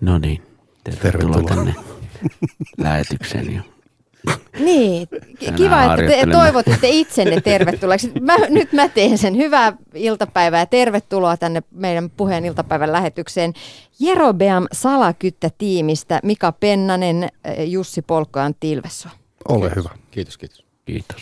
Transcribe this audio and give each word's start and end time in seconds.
No 0.00 0.18
niin, 0.18 0.42
tervetuloa, 0.84 1.12
Tervetuloa. 1.12 1.56
tänne 1.56 1.74
lähetykseen. 2.78 3.54
Ja 3.54 3.62
Niin, 4.58 5.08
kiva, 5.56 5.84
että 5.84 6.06
te 6.06 6.26
toivotitte 6.32 6.88
itsenne 6.88 7.40
tervetulleeksi. 7.40 8.12
Mä, 8.20 8.36
nyt 8.48 8.72
mä 8.72 8.88
teen 8.88 9.18
sen. 9.18 9.36
Hyvää 9.36 9.72
iltapäivää 9.94 10.60
ja 10.60 10.66
tervetuloa 10.66 11.36
tänne 11.36 11.62
meidän 11.70 12.10
puheen 12.10 12.44
iltapäivän 12.44 12.92
lähetykseen. 12.92 13.52
Jerobeam 14.00 14.66
Salakyttä-tiimistä 14.72 16.20
Mika 16.22 16.52
Pennanen, 16.52 17.28
eh, 17.44 17.68
Jussi 17.70 18.02
Polkko 18.02 18.38
ja 18.38 18.44
Antti 18.44 18.70
Ilvesso. 18.72 19.08
Ole 19.48 19.72
hyvä. 19.76 19.90
Kiitos, 20.10 20.38
kiitos. 20.38 20.64
kiitos. 20.84 21.20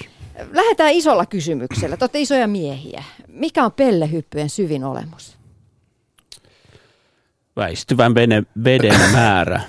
Lähdetään 0.52 0.92
isolla 0.92 1.26
kysymyksellä. 1.26 1.96
Te 1.96 2.04
olette 2.04 2.20
isoja 2.20 2.46
miehiä. 2.48 3.04
Mikä 3.28 3.64
on 3.64 3.72
pellehyppyjen 3.72 4.50
syvin 4.50 4.84
olemus? 4.84 5.37
Väistyvän 7.58 8.14
vene, 8.14 8.42
veden 8.64 9.10
määrä 9.12 9.60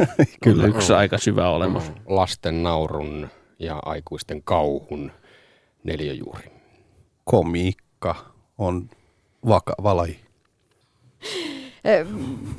Kyllä. 0.43 0.63
on 0.63 0.69
yksi 0.69 0.93
aika 0.93 1.17
syvä 1.17 1.49
olemus. 1.49 1.91
Lasten 2.05 2.63
naurun 2.63 3.29
ja 3.59 3.79
aikuisten 3.85 4.43
kauhun 4.43 5.11
neliöjuuri. 5.83 6.51
Komiikka 7.23 8.15
on 8.57 8.89
vakava 9.47 9.97
laji. 9.97 10.19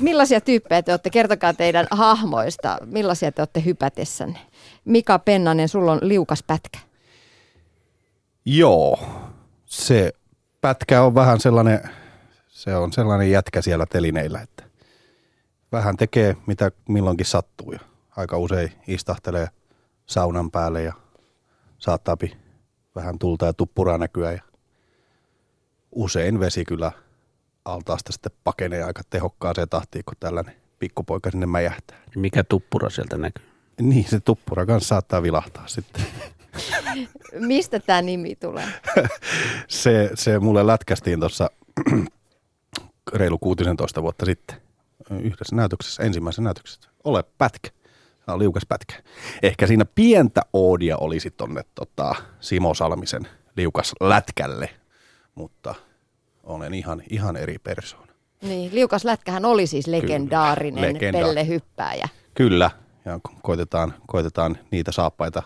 Millaisia 0.00 0.40
tyyppejä 0.40 0.82
te 0.82 0.92
olette? 0.92 1.10
Kertokaa 1.10 1.54
teidän 1.54 1.86
hahmoista. 1.90 2.78
Millaisia 2.86 3.32
te 3.32 3.42
olette 3.42 3.64
hypätessänne? 3.64 4.38
Mika 4.84 5.18
Pennanen, 5.18 5.68
sulla 5.68 5.92
on 5.92 5.98
liukas 6.02 6.42
pätkä. 6.46 6.78
Joo, 8.44 8.98
se 9.66 10.12
pätkä 10.60 11.02
on 11.02 11.14
vähän 11.14 11.40
sellainen, 11.40 11.80
se 12.48 12.76
on 12.76 12.92
sellainen 12.92 13.30
jätkä 13.30 13.62
siellä 13.62 13.86
telineillä, 13.86 14.40
että 14.40 14.69
vähän 15.72 15.96
tekee 15.96 16.36
mitä 16.46 16.70
milloinkin 16.88 17.26
sattuu 17.26 17.72
ja 17.72 17.78
aika 18.16 18.38
usein 18.38 18.72
istahtelee 18.86 19.48
saunan 20.06 20.50
päälle 20.50 20.82
ja 20.82 20.92
saattaa 21.78 22.16
vähän 22.94 23.18
tulta 23.18 23.46
ja 23.46 23.52
tuppuraa 23.52 23.98
näkyä 23.98 24.32
ja 24.32 24.42
usein 25.92 26.40
vesi 26.40 26.64
kyllä 26.64 26.92
altaasta 27.64 28.12
sitten 28.12 28.32
pakenee 28.44 28.82
aika 28.82 29.02
tehokkaaseen 29.10 29.68
tahtiin, 29.68 30.04
kun 30.04 30.14
tällainen 30.20 30.54
pikkupoika 30.78 31.30
sinne 31.30 31.46
mäjähtää. 31.46 31.98
Mikä 32.16 32.44
tuppura 32.44 32.90
sieltä 32.90 33.18
näkyy? 33.18 33.44
Niin, 33.80 34.04
se 34.08 34.20
tuppura 34.20 34.66
kanssa 34.66 34.88
saattaa 34.88 35.22
vilahtaa 35.22 35.66
sitten. 35.66 36.06
Mistä 37.38 37.80
tämä 37.80 38.02
nimi 38.02 38.36
tulee? 38.36 38.68
se, 39.68 40.10
se 40.14 40.38
mulle 40.38 40.66
lätkästiin 40.66 41.20
tuossa 41.20 41.50
reilu 43.14 43.38
16 43.38 44.02
vuotta 44.02 44.26
sitten 44.26 44.69
yhdessä 45.10 45.56
näytöksessä, 45.56 46.02
ensimmäisessä 46.02 46.42
näytöksessä. 46.42 46.90
Ole 47.04 47.24
pätkä. 47.38 47.70
Se 48.24 48.32
on 48.32 48.38
liukas 48.38 48.62
pätkä. 48.68 48.94
Ehkä 49.42 49.66
siinä 49.66 49.84
pientä 49.94 50.40
oodia 50.52 50.96
olisi 50.96 51.30
tonne 51.30 51.62
tota, 51.74 52.14
Simo 52.40 52.74
Salmisen 52.74 53.28
liukas 53.56 53.92
lätkälle, 54.00 54.70
mutta 55.34 55.74
olen 56.44 56.74
ihan, 56.74 57.02
ihan 57.10 57.36
eri 57.36 57.58
persoona. 57.58 58.12
Niin, 58.42 58.74
liukas 58.74 59.04
lätkähän 59.04 59.44
oli 59.44 59.66
siis 59.66 59.86
legendaarinen 59.86 60.94
legenda- 60.94 61.18
pellehyppääjä. 61.18 62.08
Kyllä, 62.34 62.70
ja 63.04 63.20
ko- 63.28 63.34
koitetaan, 63.42 63.94
koitetaan 64.06 64.58
niitä 64.70 64.92
saappaita 64.92 65.42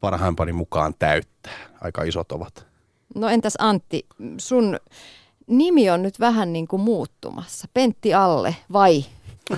parhaimpani 0.00 0.52
mukaan 0.52 0.94
täyttää. 0.98 1.52
Aika 1.80 2.02
isot 2.02 2.32
ovat. 2.32 2.66
No 3.14 3.28
entäs 3.28 3.54
Antti, 3.58 4.06
sun 4.38 4.78
nimi 5.50 5.90
on 5.90 6.02
nyt 6.02 6.20
vähän 6.20 6.52
niin 6.52 6.68
kuin 6.68 6.82
muuttumassa. 6.82 7.68
Pentti 7.74 8.14
Alle 8.14 8.56
vai 8.72 9.04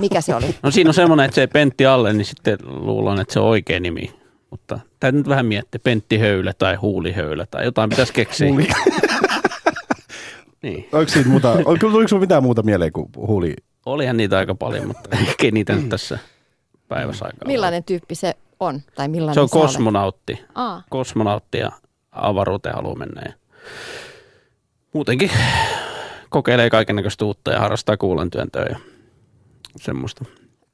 mikä 0.00 0.20
se 0.20 0.34
oli? 0.34 0.54
No 0.62 0.70
siinä 0.70 0.90
on 0.90 0.94
semmoinen, 0.94 1.24
että 1.24 1.34
se 1.34 1.46
Pentti 1.46 1.86
alle, 1.86 2.12
niin 2.12 2.24
sitten 2.24 2.58
luulen, 2.64 3.20
että 3.20 3.34
se 3.34 3.40
on 3.40 3.46
oikea 3.46 3.80
nimi. 3.80 4.14
Mutta 4.50 4.80
täytyy 5.00 5.20
nyt 5.20 5.28
vähän 5.28 5.46
miettiä, 5.46 5.80
Pentti 5.84 6.18
Höylä 6.18 6.52
tai 6.58 6.74
Huulihöylä 6.74 7.46
tai 7.50 7.64
jotain 7.64 7.90
pitäisi 7.90 8.12
keksiä. 8.12 8.48
Huuli. 8.48 8.68
Niin. 10.62 10.88
Onko 10.92 11.08
siitä 11.08 11.28
muuta, 11.28 11.50
on, 11.50 11.78
sinulla 11.80 12.20
mitään 12.20 12.42
muuta 12.42 12.62
mieleen 12.62 12.92
kuin 12.92 13.08
huuli? 13.16 13.54
Olihan 13.86 14.16
niitä 14.16 14.38
aika 14.38 14.54
paljon, 14.54 14.86
mutta 14.86 15.16
ehkä 15.16 15.44
ei 15.44 15.50
niitä 15.50 15.72
nyt 15.72 15.88
tässä 15.88 16.18
päivässä 16.88 17.24
aikaa. 17.24 17.46
Millainen 17.46 17.84
tyyppi 17.84 18.14
se 18.14 18.34
on? 18.60 18.80
Tai 18.94 19.08
millainen 19.08 19.34
Se 19.34 19.40
on 19.40 19.50
kosmonautti. 19.50 20.40
Aa, 20.54 20.82
Kosmonautti 20.90 21.58
ja 21.58 21.72
avaruuteen 22.12 22.74
haluaa 22.74 22.94
mennä. 22.94 23.22
Ja 23.26 23.32
muutenkin 24.92 25.30
kokeilee 26.32 26.70
kaikennäköistä 26.70 27.24
uutta 27.24 27.50
ja 27.52 27.60
harrastaa 27.60 27.96
kuulantyöntöä 27.96 28.66
ja 28.70 28.76
semmoista. 29.80 30.24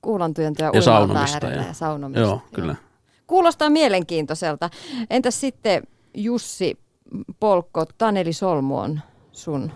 kuulantyöntöä, 0.02 0.70
Ja 0.74 0.82
saunomista 0.82 1.46
ja- 1.46 1.62
ja 1.62 1.72
saunomista. 1.72 2.20
Joo, 2.20 2.42
kyllä. 2.54 2.76
Kuulostaa 3.26 3.70
mielenkiintoiselta. 3.70 4.70
Entäs 5.10 5.40
sitten 5.40 5.82
Jussi 6.14 6.78
Polkko, 7.40 7.84
Taneli 7.98 8.32
Solmu 8.32 8.78
on 8.78 9.00
sun 9.32 9.72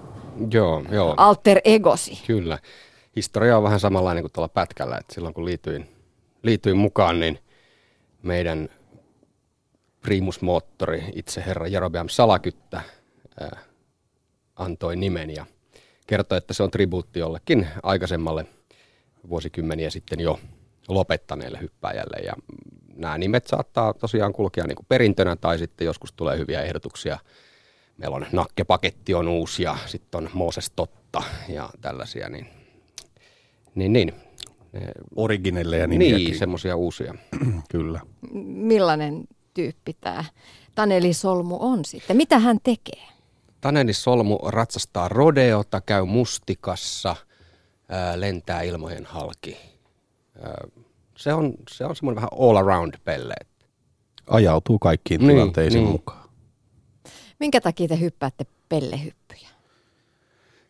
Joo, 0.52 0.82
joo, 0.90 1.14
alter 1.16 1.60
egosi. 1.64 2.22
kyllä. 2.26 2.58
Historia 3.16 3.56
on 3.56 3.62
vähän 3.62 3.80
samanlainen 3.80 4.22
kuin 4.22 4.32
tuolla 4.32 4.48
pätkällä, 4.48 4.96
että 4.98 5.14
silloin 5.14 5.34
kun 5.34 5.44
liityin, 5.44 5.88
liityin 6.42 6.76
mukaan, 6.76 7.20
niin 7.20 7.38
meidän 8.22 8.68
primusmoottori, 10.00 11.04
itse 11.14 11.42
herra 11.46 11.66
Jerobeam 11.68 12.08
Salakyttä, 12.08 12.80
ää, 13.40 13.58
antoi 14.56 14.96
nimen 14.96 15.30
ja 15.30 15.46
kertoi, 16.06 16.38
että 16.38 16.54
se 16.54 16.62
on 16.62 16.70
tribuutti 16.70 17.18
jollekin 17.18 17.68
aikaisemmalle 17.82 18.46
vuosikymmeniä 19.28 19.90
sitten 19.90 20.20
jo 20.20 20.40
lopettaneelle 20.88 21.58
hyppääjälle. 21.60 22.16
Ja 22.16 22.32
nämä 22.96 23.18
nimet 23.18 23.46
saattaa 23.46 23.94
tosiaan 23.94 24.32
kulkea 24.32 24.66
niin 24.66 24.76
kuin 24.76 24.86
perintönä 24.88 25.36
tai 25.36 25.58
sitten 25.58 25.84
joskus 25.84 26.12
tulee 26.12 26.38
hyviä 26.38 26.62
ehdotuksia. 26.62 27.18
Meillä 27.96 28.16
on 28.16 28.26
Nakkepaketti 28.32 29.14
on 29.14 29.28
uusi 29.28 29.62
ja 29.62 29.76
sitten 29.86 30.18
on 30.18 30.30
Mooses 30.32 30.70
Totta 30.76 31.22
ja 31.48 31.70
tällaisia, 31.80 32.28
niin, 32.28 32.46
niin, 33.74 33.92
niin. 33.92 34.12
Ne- 34.72 34.92
Originelleja 35.16 35.86
niin 35.86 35.98
nimiäkin. 35.98 36.38
semmoisia 36.38 36.76
uusia. 36.76 37.14
Kyllä. 37.72 38.00
Millainen 38.44 39.24
tyyppi 39.54 39.96
tämä 40.00 40.24
Taneli 40.74 41.12
Solmu 41.12 41.56
on 41.60 41.84
sitten? 41.84 42.16
Mitä 42.16 42.38
hän 42.38 42.58
tekee? 42.62 43.02
Taneli 43.62 43.92
Solmu 43.92 44.38
ratsastaa 44.38 45.08
rodeota, 45.08 45.80
käy 45.80 46.04
mustikassa, 46.04 47.16
ää, 47.88 48.20
lentää 48.20 48.62
ilmojen 48.62 49.06
halki. 49.06 49.58
Se 51.16 51.34
on, 51.34 51.54
se 51.70 51.84
on 51.84 51.96
semmoinen 51.96 52.16
vähän 52.16 52.30
all 52.40 52.56
around 52.56 52.94
pelle. 53.04 53.34
Ajautuu 54.26 54.78
kaikkiin 54.78 55.20
Niin, 55.20 55.30
tilanteisiin 55.30 55.84
niin. 55.84 55.92
mukaan. 55.92 56.28
Minkä 57.40 57.60
takia 57.60 57.88
te 57.88 58.00
hyppäätte 58.00 58.46
pellehyppyjä? 58.68 59.48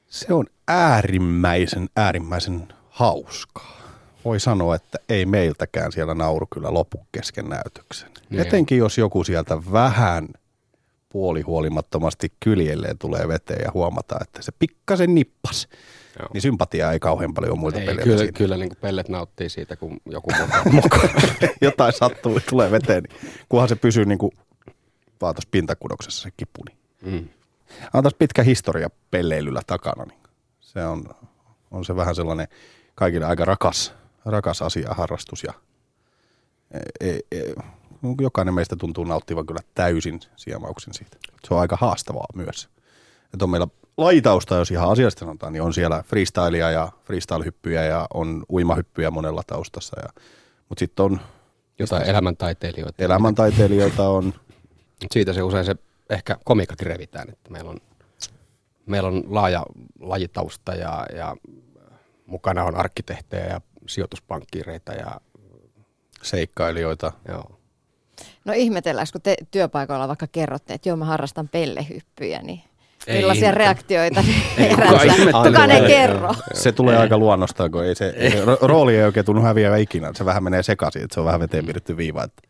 Se 0.06 0.34
on 0.34 0.46
äärimmäisen, 0.68 1.88
äärimmäisen 1.96 2.68
hauskaa. 2.88 3.82
Voi 4.24 4.40
sanoa, 4.40 4.74
että 4.74 4.98
ei 5.08 5.26
meiltäkään 5.26 5.92
siellä 5.92 6.14
nauru 6.14 6.46
kyllä 6.54 6.74
lopu 6.74 7.06
kesken 7.12 7.48
näytöksen. 7.48 8.10
Niin. 8.30 8.40
Etenkin 8.40 8.78
jos 8.78 8.98
joku 8.98 9.24
sieltä 9.24 9.58
vähän 9.72 10.28
puolihuolimattomasti 11.12 12.32
kyljelleen 12.40 12.98
tulee 12.98 13.28
veteen 13.28 13.60
ja 13.64 13.70
huomata, 13.74 14.16
että 14.22 14.42
se 14.42 14.52
pikkasen 14.58 15.14
nippas. 15.14 15.68
Joo. 16.18 16.28
Niin 16.32 16.42
sympatiaa 16.42 16.92
ei 16.92 17.00
kauhean 17.00 17.34
paljon 17.34 17.52
ole 17.52 17.60
muilta 17.60 17.80
Ei, 17.80 17.86
peleiltä 17.86 18.16
kyllä, 18.16 18.32
kyllä 18.32 18.56
niin 18.56 18.72
pellet 18.80 19.08
nauttii 19.08 19.48
siitä, 19.48 19.76
kun 19.76 20.00
joku 20.06 20.30
mukaan. 20.72 21.08
Jotain 21.60 21.92
sattuu, 21.92 22.40
tulee 22.48 22.70
veteen, 22.70 23.02
niin 23.02 23.20
kunhan 23.48 23.68
se 23.68 23.76
pysyy 23.76 24.04
niin 24.04 24.18
kuin 24.18 24.32
vaan 25.20 25.34
tuossa 25.34 25.48
pintakudoksessa 25.50 26.22
se 26.22 26.30
kipu. 26.36 26.62
Niin. 26.68 26.78
mm. 27.02 27.28
on 27.94 28.02
taas 28.02 28.14
pitkä 28.14 28.42
historia 28.42 28.90
pelleilyllä 29.10 29.60
takana. 29.66 30.04
Niin 30.04 30.20
se 30.60 30.84
on, 30.84 31.04
on 31.70 31.84
se 31.84 31.96
vähän 31.96 32.14
sellainen 32.14 32.48
kaikille 32.94 33.26
aika 33.26 33.44
rakas, 33.44 33.94
rakas 34.24 34.62
asia, 34.62 34.88
harrastus 34.90 35.44
ja 35.44 35.52
e, 36.70 37.08
e, 37.08 37.18
e, 37.32 37.52
jokainen 38.20 38.54
meistä 38.54 38.76
tuntuu 38.76 39.04
nauttivan 39.04 39.46
kyllä 39.46 39.60
täysin 39.74 40.20
siemauksen 40.36 40.94
siitä. 40.94 41.16
Se 41.44 41.54
on 41.54 41.60
aika 41.60 41.76
haastavaa 41.80 42.26
myös. 42.34 42.68
Että 43.34 43.44
on 43.44 43.50
meillä 43.50 43.68
lajitausta, 43.96 44.56
jos 44.56 44.70
ihan 44.70 44.90
asiallisesti 44.90 45.20
sanotaan, 45.20 45.52
niin 45.52 45.62
on 45.62 45.74
siellä 45.74 46.02
freestylia 46.06 46.70
ja 46.70 46.92
freestyle-hyppyjä 47.04 47.84
ja 47.84 48.06
on 48.14 48.44
uimahyppyjä 48.50 49.10
monella 49.10 49.42
taustassa. 49.46 50.00
Ja, 50.00 50.22
mutta 50.68 50.78
sitten 50.78 51.04
on 51.04 51.20
Jotain 51.78 52.02
elämäntaiteilijoita. 52.02 53.04
elämäntaiteilijoita, 53.04 54.08
on 54.08 54.34
Siitä 55.10 55.32
se 55.32 55.42
usein 55.42 55.64
se 55.64 55.76
ehkä 56.10 56.36
komikakin 56.44 56.86
revitään, 56.86 57.30
että 57.30 57.50
meillä 57.50 57.70
on, 57.70 57.78
meillä 58.86 59.08
on 59.08 59.24
laaja 59.28 59.66
lajitausta 60.00 60.74
ja, 60.74 61.06
ja 61.16 61.36
mukana 62.26 62.64
on 62.64 62.76
arkkitehtejä 62.76 63.46
ja 63.46 63.60
sijoituspankkiireita 63.86 64.92
ja 64.92 65.20
seikkailijoita. 66.22 67.12
joo. 67.28 67.61
No 68.44 68.52
ihmetelläänkö, 68.56 69.12
kun 69.12 69.22
te 69.22 69.34
työpaikoilla 69.50 70.08
vaikka 70.08 70.26
kerrotte, 70.26 70.74
että 70.74 70.88
joo 70.88 70.96
mä 70.96 71.04
harrastan 71.04 71.48
pellehyppyjä, 71.48 72.42
niin 72.42 72.60
Ei 73.06 73.16
millaisia 73.16 73.40
ihmetellä. 73.48 73.64
reaktioita 73.64 74.24
Ei 74.58 74.74
kukaan 75.46 75.70
ei 75.70 75.86
kerro. 75.86 76.34
Se 76.54 76.72
tulee 76.72 76.96
aika 76.96 77.18
luonnostaan, 77.18 77.70
kun 77.70 77.84
ei 77.84 77.94
se, 77.94 78.14
ei. 78.16 78.30
se 78.30 78.38
rooli 78.60 78.96
ei 78.96 79.04
oikein 79.04 79.26
tunnu 79.26 79.42
häviävä 79.42 79.76
ikinä. 79.76 80.10
Se 80.14 80.24
vähän 80.24 80.44
menee 80.44 80.62
sekaisin, 80.62 81.02
että 81.02 81.14
se 81.14 81.20
on 81.20 81.26
vähän 81.26 81.40
veteen 81.40 81.64
piirretty 81.64 81.96
viiva. 81.96 82.24
Että. 82.24 82.42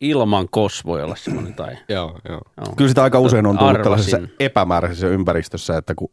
Ilman 0.00 0.48
kos 0.50 0.84
voi 0.84 1.02
olla 1.02 1.16
semmoinen 1.16 1.54
tai... 1.54 1.76
Joo, 1.88 2.18
joo. 2.28 2.40
Joo. 2.56 2.74
Kyllä 2.76 2.88
sitä 2.88 3.02
aika 3.02 3.20
usein 3.20 3.46
on 3.46 3.58
tullut 3.58 3.70
Arvasin. 3.70 3.82
tällaisessa 3.84 4.18
epämääräisessä 4.40 5.06
ympäristössä, 5.08 5.76
että 5.76 5.94
kun 5.94 6.10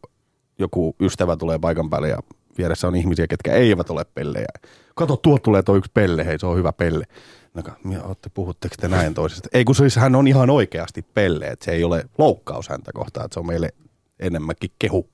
joku 0.58 0.96
ystävä 1.00 1.36
tulee 1.36 1.58
paikan 1.58 1.90
päälle 1.90 2.08
ja 2.08 2.18
vieressä 2.58 2.88
on 2.88 2.96
ihmisiä, 2.96 3.26
ketkä 3.26 3.52
eivät 3.52 3.90
ole 3.90 4.04
pellejä. 4.14 4.46
Kato, 4.94 5.16
tuo 5.16 5.38
tulee 5.38 5.62
tuo 5.62 5.76
yksi 5.76 5.90
pelle, 5.94 6.26
hei 6.26 6.38
se 6.38 6.46
on 6.46 6.56
hyvä 6.56 6.72
pelle. 6.72 7.04
No, 7.54 7.62
minä 7.84 8.02
ootte, 8.02 8.30
puhutteko 8.34 8.74
te 8.80 8.88
näin 8.88 9.14
toisesta? 9.14 9.48
Ei 9.52 9.64
kun 9.64 9.74
siis 9.74 9.96
hän 9.96 10.14
on 10.14 10.28
ihan 10.28 10.50
oikeasti 10.50 11.02
pelle, 11.14 11.46
että 11.46 11.64
se 11.64 11.72
ei 11.72 11.84
ole 11.84 12.04
loukkaus 12.18 12.68
häntä 12.68 12.92
kohtaan, 12.94 13.24
että 13.24 13.34
se 13.34 13.40
on 13.40 13.46
meille 13.46 13.74
enemmänkin 14.20 14.70
kehu 14.78 15.08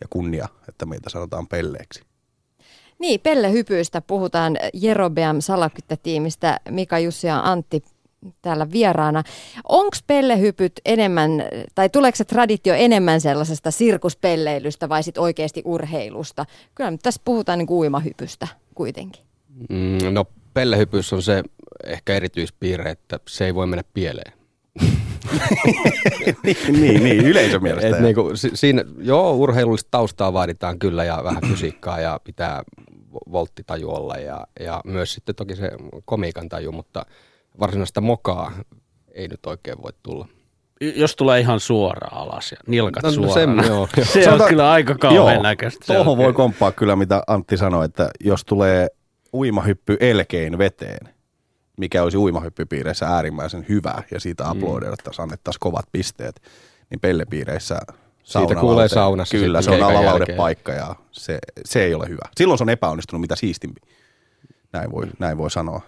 ja 0.00 0.06
kunnia, 0.10 0.48
että 0.68 0.86
meitä 0.86 1.10
sanotaan 1.10 1.46
pelleeksi. 1.46 2.02
Niin, 2.98 3.20
pellehypyistä 3.20 4.00
puhutaan 4.00 4.56
Jerobeam 4.74 5.40
salakyttätiimistä 5.40 6.60
Mika, 6.70 6.98
Jussi 6.98 7.26
ja 7.26 7.40
Antti 7.44 7.82
täällä 8.42 8.70
vieraana. 8.72 9.22
Onko 9.68 9.96
pellehypyt 10.06 10.72
enemmän, 10.84 11.30
tai 11.74 11.88
tuleeko 11.88 12.16
se 12.16 12.24
traditio 12.24 12.74
enemmän 12.74 13.20
sellaisesta 13.20 13.70
sirkuspelleilystä 13.70 14.88
vai 14.88 15.02
sit 15.02 15.18
oikeasti 15.18 15.62
urheilusta? 15.64 16.46
Kyllä 16.74 16.90
nyt 16.90 17.00
tässä 17.02 17.20
puhutaan 17.24 17.58
niin 17.58 17.66
kuin 17.66 17.78
uimahypystä 17.78 18.48
kuitenkin. 18.74 19.22
Mm, 19.70 20.14
no 20.14 20.24
pellehypys 20.54 21.12
on 21.12 21.22
se 21.22 21.42
ehkä 21.86 22.14
erityispiirre, 22.14 22.90
että 22.90 23.20
se 23.28 23.44
ei 23.46 23.54
voi 23.54 23.66
mennä 23.66 23.84
pieleen. 23.94 24.32
niin, 26.42 26.56
niin, 26.72 27.04
niin, 27.04 27.26
yleisön 27.26 27.62
mielestä. 27.62 27.88
Et 27.88 27.92
joo. 27.94 28.02
niinku, 28.02 28.30
si- 28.34 28.50
siinä, 28.54 28.84
joo, 28.98 29.32
urheilullista 29.34 29.88
taustaa 29.90 30.32
vaaditaan 30.32 30.78
kyllä 30.78 31.04
ja 31.04 31.20
vähän 31.24 31.42
fysiikkaa 31.50 32.00
ja 32.00 32.20
pitää 32.24 32.62
vo- 33.14 33.32
volttitaju 33.32 33.90
olla 33.90 34.14
ja, 34.16 34.46
ja 34.60 34.80
myös 34.84 35.14
sitten 35.14 35.34
toki 35.34 35.56
se 35.56 35.70
komiikan 36.04 36.48
taju, 36.48 36.72
mutta 36.72 37.06
varsinaista 37.60 38.00
mokaa 38.00 38.52
ei 39.14 39.28
nyt 39.28 39.46
oikein 39.46 39.82
voi 39.82 39.92
tulla. 40.02 40.28
Jos 40.96 41.16
tulee 41.16 41.40
ihan 41.40 41.60
suoraan 41.60 42.16
alas 42.16 42.52
ja 42.52 42.56
nilkat 42.66 43.02
No, 43.02 43.08
no 43.08 43.14
suorana. 43.14 43.62
sen, 43.62 43.70
joo. 43.70 43.88
se 44.12 44.30
on 44.30 44.40
kyllä 44.48 44.70
aika 44.70 44.94
kauhean 44.94 45.42
näköistä. 45.42 45.84
Tuohon 45.86 46.12
on 46.12 46.18
voi 46.18 46.32
komppaa 46.32 46.72
kyllä, 46.72 46.96
mitä 46.96 47.22
Antti 47.26 47.56
sanoi, 47.56 47.84
että 47.84 48.10
jos 48.24 48.44
tulee 48.44 48.88
uimahyppy 49.32 49.96
elkein 50.00 50.58
veteen, 50.58 51.08
mikä 51.78 52.02
olisi 52.02 52.16
uimahyppypiireissä 52.16 53.06
äärimmäisen 53.06 53.66
hyvä, 53.68 54.02
ja 54.10 54.20
siitä 54.20 54.50
aplodeerattaisiin, 54.50 55.22
annettaisiin 55.22 55.60
kovat 55.60 55.86
pisteet, 55.92 56.42
niin 56.90 57.00
pellepiireissä 57.00 57.78
saunalaude- 58.22 58.60
kuulee 58.60 58.88
saunassa 58.88 59.36
Kyllä, 59.36 59.62
se 59.62 59.70
on 59.70 59.82
alalaudepaikka 59.82 60.72
ja 60.72 60.94
se, 61.10 61.38
se 61.64 61.84
ei 61.84 61.94
ole 61.94 62.08
hyvä. 62.08 62.28
Silloin 62.36 62.58
se 62.58 62.64
on 62.64 62.70
epäonnistunut 62.70 63.20
mitä 63.20 63.36
siistimpi. 63.36 63.80
Näin 64.72 64.92
voi, 64.92 65.06
näin 65.18 65.38
voi 65.38 65.50
sanoa. 65.50 65.80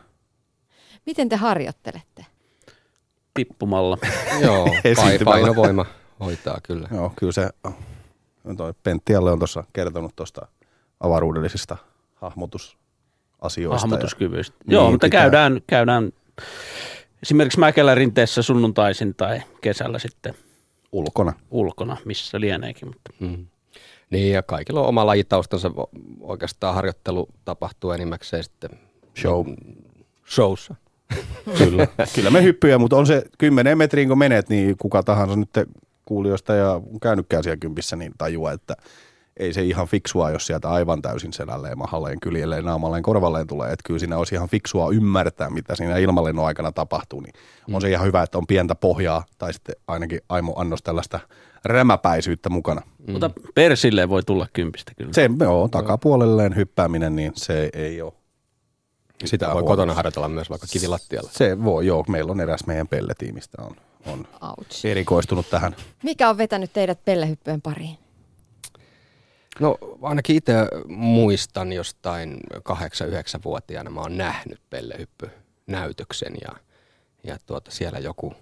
Miten 1.07 1.29
te 1.29 1.37
harjoittelette? 1.37 2.27
Tippumalla. 3.35 3.99
joo, 4.45 4.69
painovoima 5.25 5.87
hoitaa 6.21 6.59
kyllä. 6.63 6.89
Joo, 6.95 7.13
kyllä 7.17 7.33
se, 7.33 7.51
toi 8.57 8.75
Pentti 8.83 9.13
Jalle 9.13 9.33
on 9.33 9.39
tuossa 9.39 9.65
kertonut 9.73 10.17
tuosta 10.17 10.47
avaruudellisista 11.01 11.77
hahmotusasioista. 13.41 13.81
hahmotuskyvyistä. 13.89 14.57
Niin, 14.67 14.75
Joo, 14.75 14.91
mutta 14.91 15.07
pitää- 15.07 15.21
käydään, 15.21 15.61
käydään 15.67 16.13
esimerkiksi 17.23 17.59
Mäkelän 17.61 17.97
rinteessä 17.97 18.43
sunnuntaisin 18.43 19.15
tai 19.15 19.43
kesällä 19.61 19.99
sitten 19.99 20.35
Ulkona. 20.93 21.33
ulkona, 21.51 21.97
missä 22.05 22.41
lieneekin. 22.41 22.89
Mutta 22.89 23.13
Mm. 23.21 23.47
Niin 24.11 24.33
ja 24.33 24.43
kaikilla 24.43 24.81
on 24.81 24.87
oma 24.87 25.07
lajitaustansa. 25.07 25.71
Oikeastaan 26.21 26.75
harjoittelu 26.75 27.29
tapahtuu 27.45 27.91
enimmäkseen 27.91 28.45
sitten 28.45 28.71
Show. 29.21 29.47
showssa. 30.31 30.75
Kyllä. 31.59 31.87
Kyllä 32.15 32.31
me 32.31 32.43
hyppyjä, 32.43 32.79
mutta 32.79 32.97
on 32.97 33.07
se 33.07 33.23
10 33.39 33.79
metriin 33.79 34.09
kun 34.09 34.19
menet, 34.19 34.49
niin 34.49 34.77
kuka 34.77 35.03
tahansa 35.03 35.37
nyt 35.37 35.51
kuulijoista 36.05 36.55
ja 36.55 36.71
on 36.73 37.01
käynytkään 37.03 37.43
siellä 37.43 37.57
kympissä, 37.57 37.97
niin 37.97 38.13
tajua, 38.19 38.53
että 38.53 38.77
ei 39.41 39.53
se 39.53 39.63
ihan 39.63 39.87
fiksua, 39.87 40.31
jos 40.31 40.47
sieltä 40.47 40.71
aivan 40.71 41.03
täysin 41.03 41.33
selälleen, 41.33 41.79
mahalleen, 41.79 42.21
kyljelleen, 42.21 42.65
naamalleen, 42.65 43.03
korvalleen 43.03 43.47
tulee. 43.47 43.73
Että 43.73 43.83
kyllä 43.87 43.99
siinä 43.99 44.19
olisi 44.19 44.35
ihan 44.35 44.49
fiksua 44.49 44.91
ymmärtää, 44.93 45.51
mitä 45.51 45.77
siinä 45.77 45.97
ilmalennon 45.97 46.47
aikana 46.47 46.73
tapahtuu. 46.73 47.21
Niin 47.21 47.35
on 47.73 47.81
se 47.81 47.91
ihan 47.91 48.07
hyvä, 48.07 48.23
että 48.23 48.39
on 48.39 48.47
pientä 48.47 48.75
pohjaa 48.75 49.25
tai 49.39 49.53
sitten 49.53 49.75
ainakin 49.89 50.21
aimo 50.29 50.53
annos 50.57 50.83
tällaista 50.83 51.21
rämäpäisyyttä 51.65 52.51
mukana. 52.51 52.83
mm. 53.07 53.13
mutta 53.13 53.31
persille 53.55 54.09
voi 54.09 54.23
tulla 54.23 54.47
kympistä 54.53 54.93
kyllä. 54.97 55.13
Se 55.13 55.31
joo, 55.41 55.69
takapuolelleen 55.69 56.57
hyppääminen, 56.57 57.17
niin 57.17 57.33
se 57.35 57.71
ei 57.73 58.03
ole. 58.03 58.13
Sitä 59.25 59.47
voi 59.47 59.53
huonoa. 59.53 59.69
kotona 59.69 59.95
harjoitella 59.95 60.29
myös 60.29 60.51
vaikka 60.51 60.67
kivilattialla. 60.71 61.31
Se 61.33 61.65
voi, 61.65 61.87
joo. 61.87 62.05
Meillä 62.09 62.33
on 62.33 62.41
eräs 62.41 62.67
meidän 62.67 62.89
pelletiimistä 62.89 63.63
on, 63.63 63.77
on 64.07 64.27
Ouch. 64.41 64.87
erikoistunut 64.87 65.51
tähän. 65.51 65.77
Mikä 66.03 66.31
on 66.31 66.39
vetänyt 66.39 66.73
teidät 66.73 67.05
pellehyppyjen 67.05 67.63
pariin? 67.63 67.99
No 69.61 69.79
ainakin 70.03 70.37
itse 70.37 70.53
muistan 70.89 71.73
jostain 71.73 72.37
8-9-vuotiaana 72.55 73.91
mä 73.91 74.01
oon 74.01 74.17
nähnyt 74.17 74.61
pellehyppynäytöksen 74.71 76.33
ja, 76.43 76.57
ja 77.25 77.37
tuota, 77.47 77.71
siellä 77.71 77.99
joku 77.99 78.35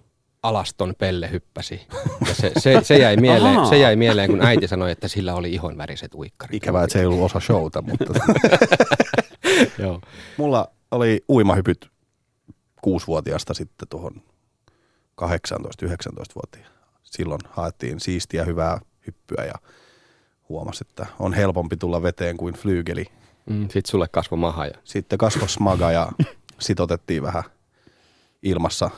alaston 0.42 0.94
pelle 0.98 1.30
hyppäsi. 1.30 1.80
Ja 2.28 2.34
se, 2.34 2.52
se, 2.58 2.80
se, 2.82 2.98
jäi 2.98 3.16
mieleen, 3.26 3.66
se 3.66 3.78
jäi 3.78 3.96
mieleen, 3.96 4.30
kun 4.30 4.42
äiti 4.42 4.68
sanoi, 4.68 4.90
että 4.90 5.08
sillä 5.08 5.34
oli 5.34 5.52
ihonväriset 5.52 6.14
uikkarit. 6.14 6.54
Ikävää, 6.54 6.84
että 6.84 6.92
se 6.92 7.00
ei 7.00 7.06
ollut 7.06 7.24
osa 7.24 7.40
showta, 7.40 7.82
mutta 7.82 8.12
Joo. 9.82 10.00
mulla 10.36 10.70
oli 10.90 11.24
uimahypyt 11.28 11.90
kuusivuotiaasta 12.82 13.54
sitten 13.54 13.88
tuohon 13.88 14.22
18-19-vuotiaan. 15.20 16.72
Silloin 17.02 17.40
haettiin 17.48 18.00
siistiä 18.00 18.44
hyvää 18.44 18.80
hyppyä 19.06 19.44
ja 19.44 19.54
huomasi, 20.48 20.84
että 20.90 21.06
on 21.18 21.32
helpompi 21.32 21.76
tulla 21.76 22.02
veteen 22.02 22.36
kuin 22.36 22.54
flyygeli. 22.54 23.04
Mm, 23.50 23.62
Sitten 23.62 23.90
sulle 23.90 24.08
kasvo 24.08 24.36
maha 24.36 24.66
ja 24.66 24.74
Sitten 24.84 25.18
kasvoi 25.18 25.48
smaga 25.48 25.92
ja 25.92 26.08
sit 26.58 26.80
otettiin 26.80 27.22
vähän 27.22 27.42
ilmassa 28.42 28.90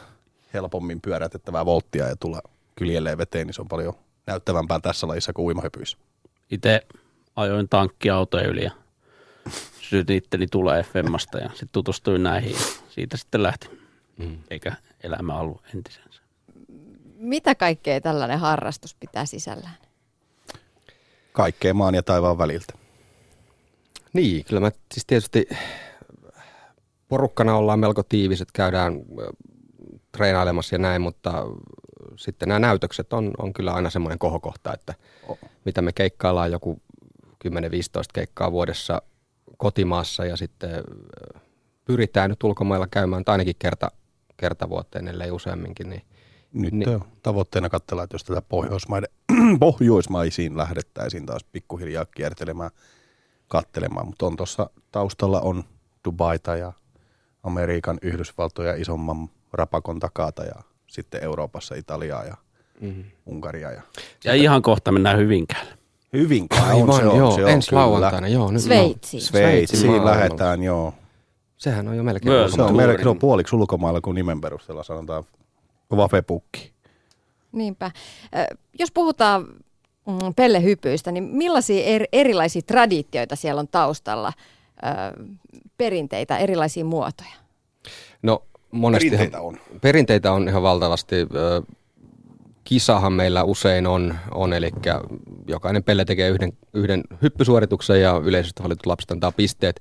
helpommin 0.55 1.01
pyörätettävää 1.01 1.65
volttia 1.67 2.09
ja 2.09 2.17
tulla 2.17 2.41
kyljelleen 2.77 3.19
veteen, 3.19 3.47
niin 3.47 3.55
se 3.55 3.61
on 3.63 3.69
paljon 3.69 3.95
näyttävämpää 4.27 4.81
tässä 4.81 5.09
lajissa 5.09 5.33
kuin 5.33 5.47
uimahypyissä. 5.47 5.99
Itse 6.51 6.87
ajoin 7.37 7.69
tankkiautoja 7.69 8.49
yli 8.49 8.65
ja 8.65 8.71
sytytin 9.81 10.17
itteni 10.17 10.47
tulee 10.47 10.83
Femmasta 10.83 11.39
ja 11.39 11.49
sitten 11.49 11.69
tutustuin 11.73 12.23
näihin 12.23 12.53
ja 12.53 12.59
siitä 12.89 13.17
sitten 13.17 13.43
lähti. 13.43 13.69
mm. 14.17 14.39
Eikä 14.51 14.73
elämä 15.03 15.35
ollut 15.39 15.63
entisensä. 15.75 16.23
Mitä 17.17 17.55
kaikkea 17.55 18.01
tällainen 18.01 18.39
harrastus 18.39 18.95
pitää 18.95 19.27
sisällään? 19.27 19.75
Kaikkea 21.33 21.75
maan 21.75 21.95
ja 21.95 22.03
taivaan 22.03 22.39
väliltä. 22.39 22.73
Niin, 24.13 24.45
kyllä 24.45 24.61
mä 24.61 24.71
siis 24.93 25.07
tietysti 25.07 25.49
porukkana 27.09 27.57
ollaan 27.57 27.79
melko 27.79 28.03
tiiviset, 28.03 28.53
käydään 28.53 29.03
treenailemassa 30.13 30.75
ja 30.75 30.79
näin, 30.79 31.03
mutta 31.03 31.47
sitten 32.17 32.49
nämä 32.49 32.59
näytökset 32.59 33.13
on, 33.13 33.33
on 33.39 33.53
kyllä 33.53 33.73
aina 33.73 33.91
semmoinen 33.91 34.19
kohokohta, 34.19 34.75
että 34.75 34.95
mitä 35.65 35.83
me 35.83 35.93
keikkaillaan 35.93 36.53
joku 36.53 36.81
10-15 37.49 37.51
keikkaa 38.13 38.53
vuodessa 38.53 39.03
kotimaassa 39.57 40.25
ja 40.25 40.37
sitten 40.37 40.85
pyritään 41.85 42.31
nyt 42.31 42.45
ulkomailla 42.45 42.87
käymään 42.91 43.25
tai 43.25 43.33
ainakin 43.33 43.57
kerta, 43.59 43.91
kerta 44.37 44.69
vuoteen, 44.69 45.09
ellei 45.09 45.31
useamminkin, 45.31 45.91
niin 45.91 46.03
Nyt 46.53 46.73
Niin. 46.75 47.05
tavoitteena 47.23 47.69
katsella, 47.69 48.03
että 48.03 48.15
jos 48.15 48.25
tätä 48.25 48.43
Pohjoismaiden, 48.43 49.09
Pohjoismaisiin 49.61 50.57
lähdettäisiin 50.57 51.27
taas 51.27 51.45
pikkuhiljaa 51.45 52.05
kiertelemään, 52.05 52.71
kattelemaan. 53.49 54.07
Mutta 54.07 54.27
on 54.27 54.37
tuossa 54.37 54.71
taustalla 54.93 55.41
on 55.41 55.65
Dubaita 56.05 56.57
ja 56.57 56.73
Amerikan, 57.43 57.99
Yhdysvaltoja 58.03 58.75
isomman 58.75 59.29
rapakon 59.53 60.01
takata 60.01 60.45
ja 60.45 60.55
sitten 60.87 61.25
Euroopassa 61.25 61.75
Italiaa 61.75 62.25
ja 62.25 62.37
mm. 62.81 63.05
Unkaria. 63.27 63.71
Ja 63.73 63.83
Ja 64.25 64.35
ihan 64.35 64.63
kohta 64.63 64.93
mennään 64.93 65.19
Hyvinkäälle. 65.19 65.73
Hyvinkään 66.13 66.63
on 66.63 66.71
Aivan, 66.71 66.97
se 66.97 67.07
on, 67.07 67.19
joo, 67.19 67.31
se 67.31 67.45
on 67.45 67.51
ensi 67.51 67.73
lauantaina, 67.73 68.29
joo. 68.29 68.51
Nyt, 68.51 68.63
Sveitsiin. 68.63 69.23
Sveitsiin 69.23 69.87
maailmalla. 69.87 70.17
lähdetään, 70.17 70.63
joo. 70.63 70.95
Sehän 71.57 71.89
on 71.89 71.97
jo 71.97 72.03
melkein 72.03 72.33
Myös. 72.33 72.53
Se 72.53 72.63
on, 72.63 72.77
melkein, 72.77 73.03
se 73.03 73.09
on 73.09 73.19
puoliksi 73.19 73.57
ulkomailla 73.57 74.01
kuin 74.01 74.15
nimen 74.15 74.41
perusteella 74.41 74.83
sanotaan 74.83 75.25
vafepukki. 75.97 76.73
Niinpä. 77.53 77.91
Jos 78.79 78.93
puhutaan 78.93 79.47
mm, 80.07 80.35
pellehypyistä, 80.37 81.13
niin 81.13 81.25
millaisia 81.25 81.85
er, 81.85 82.05
erilaisia 82.13 82.63
traditioita 82.63 83.37
siellä 83.37 83.61
on 83.61 83.69
taustalla? 83.69 84.33
Perinteitä, 85.77 86.39
erilaisia 86.39 86.85
muotoja. 86.85 87.31
No 88.23 88.43
monesti 88.71 89.11
Perinteitä 89.11 89.41
on. 89.41 89.59
Perinteitä 89.81 90.33
on 90.33 90.49
ihan 90.49 90.63
valtavasti. 90.63 91.17
Kisahan 92.65 93.13
meillä 93.13 93.45
usein 93.45 93.87
on, 93.87 94.15
on 94.31 94.53
eli 94.53 94.71
jokainen 95.47 95.85
pelle 95.85 96.05
tekee 96.05 96.29
yhden, 96.29 96.53
yhden 96.75 97.03
hyppysuorituksen 97.23 98.01
ja 98.01 98.21
yleisesti 98.25 98.63
valitut 98.63 98.87
lapset 98.87 99.11
antaa 99.11 99.33
pisteet. 99.33 99.81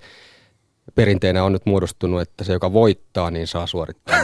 Perinteenä 0.95 1.43
on 1.43 1.53
nyt 1.53 1.65
muodostunut, 1.65 2.21
että 2.21 2.43
se, 2.43 2.53
joka 2.53 2.73
voittaa, 2.73 3.31
niin 3.31 3.47
saa 3.47 3.67
suorittaa 3.67 4.17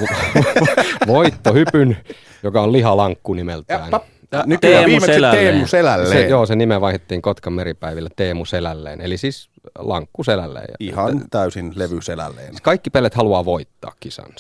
voittohypyn, 1.07 1.98
joka 2.43 2.62
on 2.62 2.72
lihalankku 2.72 3.34
nimeltään. 3.34 3.91
Ja, 4.31 4.43
Nykyään 4.45 4.75
Teemu 4.75 4.88
viimeksi 4.88 5.13
Selälleen. 5.13 5.45
Teemu 5.45 5.67
Selälleen. 5.67 6.12
Se, 6.12 6.27
joo, 6.27 6.45
se 6.45 6.55
nime 6.55 6.81
vaihdettiin 6.81 7.22
Kotkan 7.22 7.53
meripäivillä 7.53 8.10
Teemu 8.15 8.45
Selälleen, 8.45 9.01
eli 9.01 9.17
siis 9.17 9.50
lankku 9.79 10.24
selälleen. 10.24 10.75
Ihan 10.79 11.12
että, 11.17 11.27
täysin 11.31 11.72
levy 11.75 12.01
selälleen. 12.01 12.48
Siis 12.48 12.62
kaikki 12.62 12.89
pelet 12.89 13.13
haluaa 13.13 13.45
voittaa 13.45 13.93
kisan. 14.00 14.34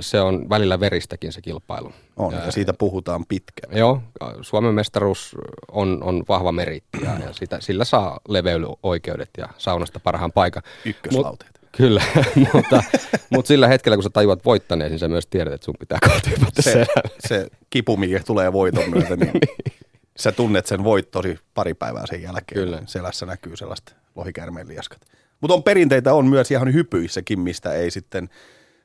Se 0.00 0.20
on 0.20 0.48
välillä 0.50 0.80
veristäkin 0.80 1.32
se 1.32 1.42
kilpailu. 1.42 1.92
On, 2.16 2.32
ja, 2.34 2.44
ja 2.44 2.52
siitä 2.52 2.72
puhutaan 2.72 3.26
pitkään. 3.26 3.78
Joo, 3.78 4.02
Suomen 4.40 4.74
mestaruus 4.74 5.36
on, 5.72 5.98
on 6.02 6.24
vahva 6.28 6.52
meritti 6.52 6.98
ja, 7.04 7.18
ja 7.18 7.32
sitä, 7.32 7.58
sillä 7.60 7.84
saa 7.84 8.20
leveilyoikeudet 8.28 9.30
ja 9.38 9.48
saunasta 9.58 10.00
parhaan 10.00 10.32
paikan. 10.32 10.62
Ykköslauteet. 10.84 11.57
Kyllä, 11.78 12.02
mutta, 12.54 12.82
mutta 13.30 13.48
sillä 13.48 13.68
hetkellä, 13.68 13.96
kun 13.96 14.02
sä 14.02 14.10
tajuat 14.10 14.44
voittaneen, 14.44 14.90
niin 14.90 14.98
sä 14.98 15.08
myös 15.08 15.26
tiedät, 15.26 15.52
että 15.52 15.64
sun 15.64 15.74
pitää 15.78 15.98
kotihypätä 16.14 16.62
se, 16.62 16.86
se 17.28 17.46
kipu, 17.70 17.96
mikä 17.96 18.20
tulee 18.26 18.52
voiton 18.52 18.90
myötä, 18.90 19.16
niin, 19.16 19.32
niin 19.42 19.76
sä 20.16 20.32
tunnet 20.32 20.66
sen 20.66 20.84
voittosi 20.84 21.38
pari 21.54 21.74
päivää 21.74 22.06
sen 22.06 22.22
jälkeen. 22.22 22.64
Kyllä. 22.64 22.82
Selässä 22.86 23.26
näkyy 23.26 23.56
sellaista 23.56 23.92
lohikärmeen 24.14 24.68
liaskat. 24.68 25.00
Mutta 25.40 25.54
on 25.54 25.62
perinteitä 25.62 26.14
on 26.14 26.26
myös 26.26 26.50
ihan 26.50 26.72
hypyissäkin, 26.72 27.40
mistä 27.40 27.72
ei 27.72 27.90
sitten 27.90 28.28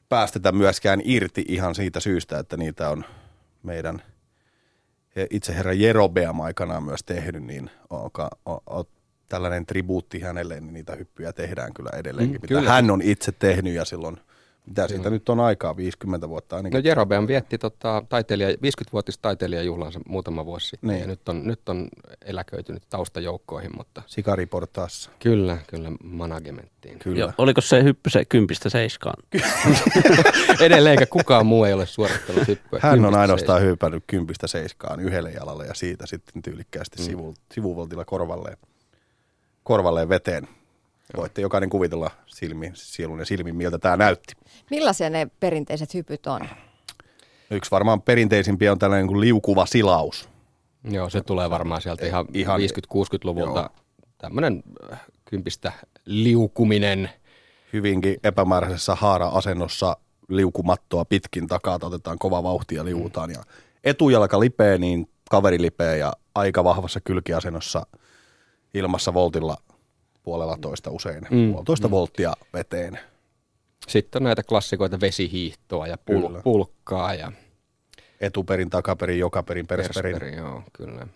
päästetä 0.10 0.52
myöskään 0.52 1.02
irti 1.04 1.46
ihan 1.48 1.76
siitä 1.76 2.00
syystä, 2.00 2.40
että 2.40 2.58
niitä 2.58 2.90
on 2.90 3.06
meidän 3.64 4.02
itse 5.30 5.56
herra 5.56 5.74
Jerobeam 5.74 6.40
aikanaan 6.40 6.84
myös 6.84 7.04
tehnyt, 7.06 7.44
niin 7.44 7.70
on, 7.90 8.10
on, 8.46 8.60
on 8.66 8.86
tällainen 9.34 9.66
tribuutti 9.66 10.20
hänelle, 10.20 10.60
niin 10.60 10.74
niitä 10.74 10.96
hyppyjä 10.96 11.34
tehdään 11.34 11.74
kyllä 11.74 11.90
edelleenkin, 11.98 12.36
mm, 12.36 12.42
mitä 12.42 12.48
kyllä. 12.48 12.70
hän 12.70 12.92
on 12.92 13.02
itse 13.02 13.32
tehnyt 13.32 13.74
ja 13.74 13.86
silloin– 13.86 14.18
mitä 14.66 14.88
siitä 14.88 15.10
nyt 15.10 15.30
on 15.30 15.40
aikaa, 15.40 15.78
50 15.78 16.30
vuotta 16.30 16.56
ainakin? 16.56 16.78
No 16.78 16.82
Jerobeam 16.84 17.28
vietti 17.28 17.58
tota, 17.58 18.04
taiteilija, 18.10 18.50
50-vuotis 18.50 19.18
taiteilijajuhlansa 19.18 20.00
muutama 20.08 20.46
vuosi 20.46 20.68
sitten 20.68 20.90
niin. 20.90 21.02
ja 21.02 21.08
nyt 21.08 21.30
on, 21.30 21.48
nyt 21.48 21.70
on 21.70 21.88
eläköitynyt 22.26 22.84
taustajoukkoihin, 22.90 23.72
mutta... 23.78 24.02
Sikariportaassa. 24.08 25.12
Kyllä, 25.20 25.58
kyllä, 25.68 25.92
managementtiin. 26.04 27.00
Kyllä. 27.00 27.20
Joo, 27.20 27.32
oliko 27.38 27.62
se 27.62 27.84
hyppy 27.84 28.10
se 28.10 28.26
kympistä 28.26 28.70
seiskaan? 28.70 29.24
Edelleenkä 30.60 31.06
kukaan 31.06 31.46
muu 31.46 31.64
ei 31.64 31.74
ole 31.74 31.86
suorittanut 31.86 32.48
hyppyä. 32.48 32.80
Hän 32.82 33.06
on 33.06 33.16
ainoastaan 33.16 33.62
hypännyt 33.62 34.04
kympistä 34.08 34.48
seiskaan 34.48 35.00
yhdelle 35.00 35.32
jalalle 35.32 35.66
ja 35.66 35.74
siitä 35.74 36.06
sitten 36.06 36.42
tyylikkäästi 36.42 36.98
mm. 37.02 37.06
sivu, 37.06 37.34
sivuvoltilla 37.54 38.06
korvalleen, 38.06 38.58
korvalleen 39.64 40.10
veteen. 40.10 40.48
Voitte 41.18 41.42
jokainen 41.42 41.70
kuvitella 41.70 42.12
silmi, 42.26 42.72
sielun 42.74 43.20
ja 43.20 43.26
silmin, 43.26 43.56
miltä 43.56 43.80
tämä 43.80 43.98
näytti. 43.98 44.34
Millaisia 44.70 45.10
ne 45.10 45.28
perinteiset 45.40 45.94
hypyt 45.94 46.28
on? 46.28 46.42
Yksi 47.52 47.72
varmaan 47.72 48.02
perinteisimpiä 48.02 48.72
on 48.72 48.80
tällainen 48.80 49.08
kuin 49.08 49.22
liukuva 49.22 49.66
silaus. 49.66 50.30
Joo, 50.84 51.10
se 51.10 51.22
tulee 51.22 51.50
varmaan 51.50 51.82
sieltä 51.82 52.06
ihan, 52.06 52.26
ihan 52.34 52.60
50-60-luvulta. 52.60 53.70
Tämmöinen 54.18 54.64
äh, 54.92 55.02
kympistä 55.26 55.72
liukuminen. 56.06 57.10
Hyvinkin 57.74 58.18
epämääräisessä 58.24 58.96
haara-asennossa 58.96 59.98
liukumattoa 60.30 61.06
pitkin 61.06 61.48
takaa 61.48 61.80
otetaan 61.82 62.20
kova 62.20 62.44
vauhtia 62.44 62.78
ja 62.78 62.86
liuutaan. 62.86 63.32
Ja 63.32 63.44
etujalka 63.84 64.40
lipeä, 64.40 64.78
niin 64.78 65.10
kaveri 65.30 65.62
lipeä 65.62 65.96
ja 65.96 66.14
aika 66.36 66.64
vahvassa 66.64 67.02
kylkiasennossa 67.02 67.86
ilmassa 68.74 69.14
voltilla 69.14 69.58
puolella 70.24 70.58
toista 70.62 70.92
usein, 70.92 71.28
mm. 71.32 71.52
puolitoista 71.52 71.88
mm. 71.88 71.92
volttia 71.92 72.34
veteen. 72.54 73.00
Sitten 73.88 74.20
on 74.20 74.24
näitä 74.24 74.44
klassikoita 74.44 75.00
vesihiihtoa 75.02 75.88
ja 75.88 75.96
pul- 75.96 76.42
pulkkaa 76.44 77.14
ja 77.14 77.32
etuperin, 78.22 78.70
takaperin, 78.70 79.20
jokaperin, 79.20 79.68
persperin. 79.68 80.12
Persperin, 80.12 80.38
joo, 80.38 80.64
kyllä. 80.74 81.08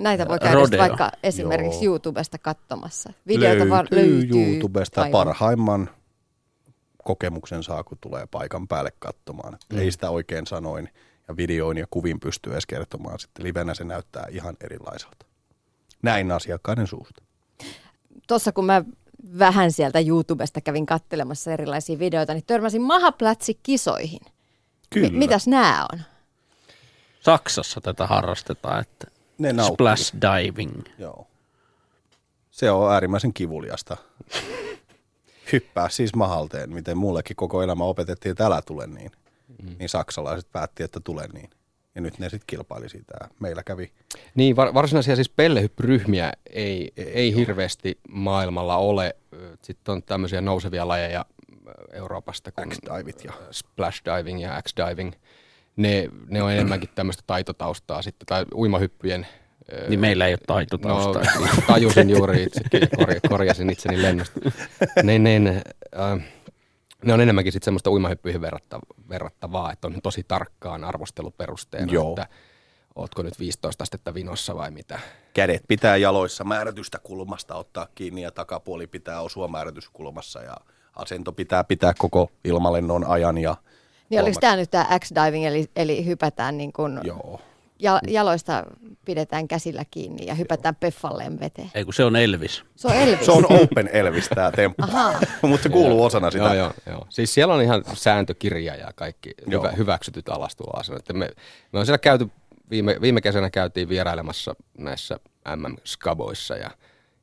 Näitä 0.00 0.28
voi 0.28 0.38
käydä 0.38 0.54
Rodeo. 0.54 0.78
vaikka 0.78 1.10
esimerkiksi 1.22 1.84
joo. 1.84 1.92
YouTubesta 1.92 2.38
katsomassa. 2.38 3.12
Videota 3.26 3.54
löytyy, 3.54 3.70
vaan 3.70 3.86
löytyy 3.90 4.52
YouTubesta 4.52 5.02
aivan. 5.02 5.12
parhaimman 5.12 5.90
kokemuksen 7.04 7.62
saa, 7.62 7.84
kun 7.84 7.98
tulee 8.00 8.26
paikan 8.30 8.68
päälle 8.68 8.92
katsomaan. 8.98 9.58
Mm. 9.72 9.78
Ei 9.78 9.92
sitä 9.92 10.10
oikein 10.10 10.46
sanoin 10.46 10.88
ja 11.28 11.36
videoin 11.36 11.78
ja 11.78 11.86
kuvin 11.90 12.20
pysty 12.20 12.52
edes 12.52 12.66
kertomaan. 12.66 13.18
Sitten 13.18 13.44
livenä 13.44 13.74
se 13.74 13.84
näyttää 13.84 14.26
ihan 14.30 14.56
erilaiselta. 14.60 15.26
Näin 16.02 16.32
asiakkaiden 16.32 16.86
suusta. 16.86 17.22
Tuossa 18.28 18.52
kun 18.52 18.66
mä 18.66 18.84
vähän 19.38 19.72
sieltä 19.72 20.00
YouTubesta 20.00 20.60
kävin 20.60 20.86
kattelemassa 20.86 21.52
erilaisia 21.52 21.98
videoita, 21.98 22.34
niin 22.34 22.44
törmäsin 22.46 22.82
mahaplätsi-kisoihin. 22.82 24.20
Kyllä. 24.90 25.08
M- 25.08 25.14
mitäs 25.14 25.46
nämä 25.46 25.86
on? 25.92 26.00
Saksassa 27.20 27.80
tätä 27.80 28.06
harrastetaan, 28.06 28.80
että 28.80 29.06
ne 29.38 29.54
splash 29.72 30.14
diving. 30.14 30.82
Joo. 30.98 31.26
Se 32.50 32.70
on 32.70 32.92
äärimmäisen 32.92 33.32
kivuliasta. 33.32 33.96
Hyppää 35.52 35.88
siis 35.88 36.14
mahalteen, 36.14 36.70
miten 36.70 36.98
mullekin 36.98 37.36
koko 37.36 37.62
elämä 37.62 37.84
opetettiin, 37.84 38.30
että 38.30 38.46
älä 38.46 38.62
tule 38.62 38.86
niin. 38.86 39.10
Mm. 39.62 39.76
Niin 39.78 39.88
saksalaiset 39.88 40.52
päätti, 40.52 40.82
että 40.82 41.00
tule 41.00 41.28
niin 41.32 41.50
ja 41.94 42.00
nyt 42.00 42.18
ne 42.18 42.28
sitten 42.28 42.46
kilpaili 42.46 42.88
siitä. 42.88 43.14
Meillä 43.40 43.62
kävi. 43.62 43.92
Niin, 44.34 44.56
varsinaisia 44.56 45.16
siis 45.16 45.28
pellehyppyryhmiä 45.28 46.32
ei, 46.50 46.92
ei 46.96 47.34
hirveästi 47.34 47.98
maailmalla 48.08 48.76
ole. 48.76 49.16
Sitten 49.62 49.92
on 49.92 50.02
tämmöisiä 50.02 50.40
nousevia 50.40 50.88
lajeja 50.88 51.24
Euroopasta 51.92 52.52
kuin 52.52 52.68
X-divit 52.68 53.24
ja 53.24 53.32
splash 53.50 54.02
diving 54.04 54.42
ja 54.42 54.62
X-diving. 54.62 55.12
Ne, 55.76 56.08
ne 56.28 56.42
on 56.42 56.52
enemmänkin 56.52 56.90
tämmöistä 56.94 57.22
taitotaustaa 57.26 58.02
sitten, 58.02 58.26
tai 58.26 58.44
uimahyppyjen 58.54 59.26
niin 59.88 60.00
meillä 60.00 60.26
ei 60.26 60.32
ole 60.32 60.38
taitotaustaa. 60.46 61.22
No, 61.40 61.46
tajusin 61.66 62.10
juuri 62.10 62.42
itsekin 62.42 62.80
ja 62.80 63.28
korjasin 63.28 63.70
itseni 63.70 64.02
lennosta. 64.02 64.40
Ne, 65.02 65.18
ne, 65.18 65.38
ne, 65.38 65.62
äh, 65.98 66.24
ne 67.04 67.12
on 67.12 67.20
enemmänkin 67.20 67.52
sitten 67.52 67.64
semmoista 67.64 67.90
uimahyppyihin 67.90 68.40
verrattavaa, 69.08 69.72
että 69.72 69.86
on 69.86 70.02
tosi 70.02 70.24
tarkkaan 70.28 70.84
arvosteluperusteena, 70.84 71.92
Joo. 71.92 72.08
että 72.10 72.26
ootko 72.94 73.22
nyt 73.22 73.38
15 73.38 73.82
astetta 73.82 74.14
vinossa 74.14 74.56
vai 74.56 74.70
mitä. 74.70 75.00
Kädet 75.34 75.62
pitää 75.68 75.96
jaloissa 75.96 76.44
määrätystä 76.44 76.98
kulmasta 76.98 77.54
ottaa 77.54 77.86
kiinni 77.94 78.22
ja 78.22 78.30
takapuoli 78.30 78.86
pitää 78.86 79.20
osua 79.20 79.48
määrätyskulmassa 79.48 80.42
ja 80.42 80.56
asento 80.96 81.32
pitää 81.32 81.64
pitää 81.64 81.92
koko 81.98 82.30
ilmalennon 82.44 83.04
ajan. 83.04 83.38
Ja 83.38 83.56
niin 84.10 84.22
oliko 84.22 84.40
tämä 84.40 84.56
nyt 84.56 84.70
tämä 84.70 84.98
X-diving, 84.98 85.46
eli, 85.46 85.70
eli 85.76 86.06
hypätään 86.06 86.58
niin 86.58 86.72
kuin 86.72 87.00
Joo 87.04 87.40
jaloista 88.08 88.64
pidetään 89.04 89.48
käsillä 89.48 89.84
kiinni 89.90 90.26
ja 90.26 90.34
hypätään 90.34 90.76
peffalleen 90.76 91.40
veteen. 91.40 91.70
Ei 91.74 91.84
kun 91.84 91.94
se 91.94 92.04
on 92.04 92.16
Elvis. 92.16 92.64
Se 92.76 92.88
on 92.88 92.94
Elvis. 92.94 93.26
se 93.26 93.32
on 93.32 93.44
Open 93.44 93.90
Elvis 93.92 94.28
tämä 94.28 94.52
temppu, 94.52 94.82
mutta 95.48 95.62
se 95.62 95.68
kuuluu 95.68 96.04
osana 96.04 96.30
sitä. 96.30 96.44
Joo, 96.44 96.54
joo, 96.54 96.72
joo. 96.86 97.06
Siis 97.08 97.34
siellä 97.34 97.54
on 97.54 97.62
ihan 97.62 97.84
sääntökirja 97.94 98.74
ja 98.74 98.92
kaikki 98.94 99.34
hyvä, 99.50 99.70
hyväksytyt 99.70 100.28
alastuloasennot. 100.28 101.04
Me, 101.12 101.28
me 101.72 101.78
on 101.78 101.86
siellä 101.86 101.98
käyty, 101.98 102.28
viime, 102.70 102.96
viime 103.00 103.20
kesänä 103.20 103.50
käytiin 103.50 103.88
vierailemassa 103.88 104.54
näissä 104.78 105.20
MM-skaboissa 105.56 106.56
ja, 106.56 106.70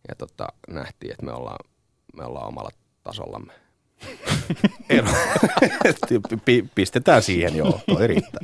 ja 0.08 0.15
tota, 0.18 0.48
nähtiin, 0.70 1.12
että 1.12 1.25
me 1.25 1.32
ollaan, 1.32 1.70
me 2.13 2.25
ollaan 2.25 2.48
omalla 2.48 2.70
tasollamme. 3.03 3.53
Pistetään 6.75 7.24
siihen, 7.24 7.56
joo, 7.56 7.79
toi 7.88 8.08
riittää 8.08 8.41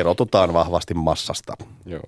erotutaan 0.00 0.52
vahvasti 0.52 0.94
massasta 0.94 1.54
Joo. 1.86 2.02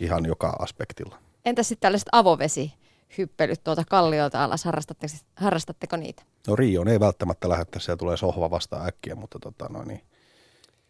ihan 0.00 0.26
joka 0.26 0.56
aspektilla. 0.58 1.18
Entä 1.44 1.62
sitten 1.62 1.80
tällaiset 1.80 2.08
avovesihyppelyt 2.12 3.64
tuolta 3.64 3.82
kalliolta 3.90 4.44
alas, 4.44 4.64
harrastatteko, 4.64 5.14
harrastatteko 5.36 5.96
niitä? 5.96 6.22
No 6.48 6.56
Rioon 6.56 6.88
ei 6.88 7.00
välttämättä 7.00 7.48
lähettää, 7.48 7.80
siellä 7.80 7.98
tulee 7.98 8.16
sohva 8.16 8.50
vasta 8.50 8.84
äkkiä, 8.84 9.14
mutta 9.14 9.38
tota, 9.38 9.66
no 9.70 9.82
niin. 9.82 10.00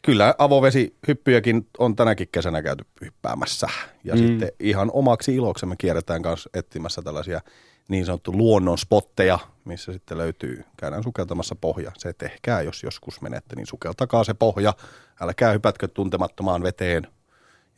kyllä 0.03 0.35
avovesihyppyjäkin 0.39 1.67
on 1.79 1.97
tänäkin 1.97 2.29
kesänä 2.33 2.63
käyty 2.63 2.85
hyppäämässä. 3.01 3.69
Ja 4.05 4.15
mm. 4.15 4.19
sitten 4.19 4.53
ihan 4.61 4.91
omaksi 4.93 5.35
iloksemme 5.35 5.75
kierretään 5.79 6.23
kanssa 6.23 6.51
etsimässä 6.55 7.03
tällaisia 7.03 7.41
niin 7.89 8.07
sanottu 8.07 8.33
luonnon 8.33 8.79
spotteja, 8.79 9.39
missä 9.65 9.93
sitten 9.93 10.19
löytyy, 10.19 10.65
käydään 10.77 11.03
sukeltamassa 11.03 11.55
pohja. 11.55 11.93
Se 11.99 12.13
tehkää, 12.13 12.63
jos 12.63 12.83
joskus 12.83 13.21
menette, 13.21 13.57
niin 13.57 13.67
sukeltakaa 13.67 14.25
se 14.25 14.35
pohja. 14.35 14.75
Älkää 15.21 15.53
hypätkö 15.53 15.89
tuntemattomaan 15.89 16.63
veteen. 16.63 17.07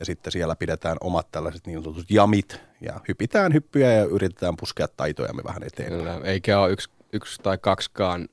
Ja 0.01 0.07
sitten 0.07 0.33
siellä 0.33 0.57
pidetään 0.57 0.97
omat 1.01 1.31
tällaiset 1.33 1.67
niin 1.67 1.83
sanotut 1.83 2.11
jamit 2.11 2.61
ja 2.81 3.01
hypitään 3.09 3.55
hyppyjä 3.55 3.93
ja 3.93 4.05
yritetään 4.05 4.57
puskea 4.57 4.89
taitojamme 4.89 5.43
vähän 5.45 5.63
eteenpäin. 5.63 6.01
Kyllä, 6.01 6.21
eikä 6.25 6.61
ole 6.61 6.73
yksi, 6.73 6.91
yksi 7.13 7.43
tai 7.43 7.59
kaksikaan 7.59 8.29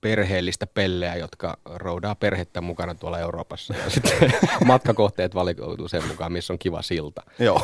perheellistä 0.00 0.66
pelleä, 0.66 1.16
jotka 1.16 1.58
roudaa 1.64 2.14
perhettä 2.14 2.60
mukana 2.60 2.94
tuolla 2.94 3.18
Euroopassa. 3.18 3.74
Ja 3.74 3.90
sitten 3.90 4.32
matkakohteet 4.64 5.34
valikoituu 5.34 5.88
sen 5.88 6.06
mukaan, 6.06 6.32
missä 6.32 6.52
on 6.52 6.58
kiva 6.58 6.82
silta. 6.82 7.22
Joo. 7.38 7.62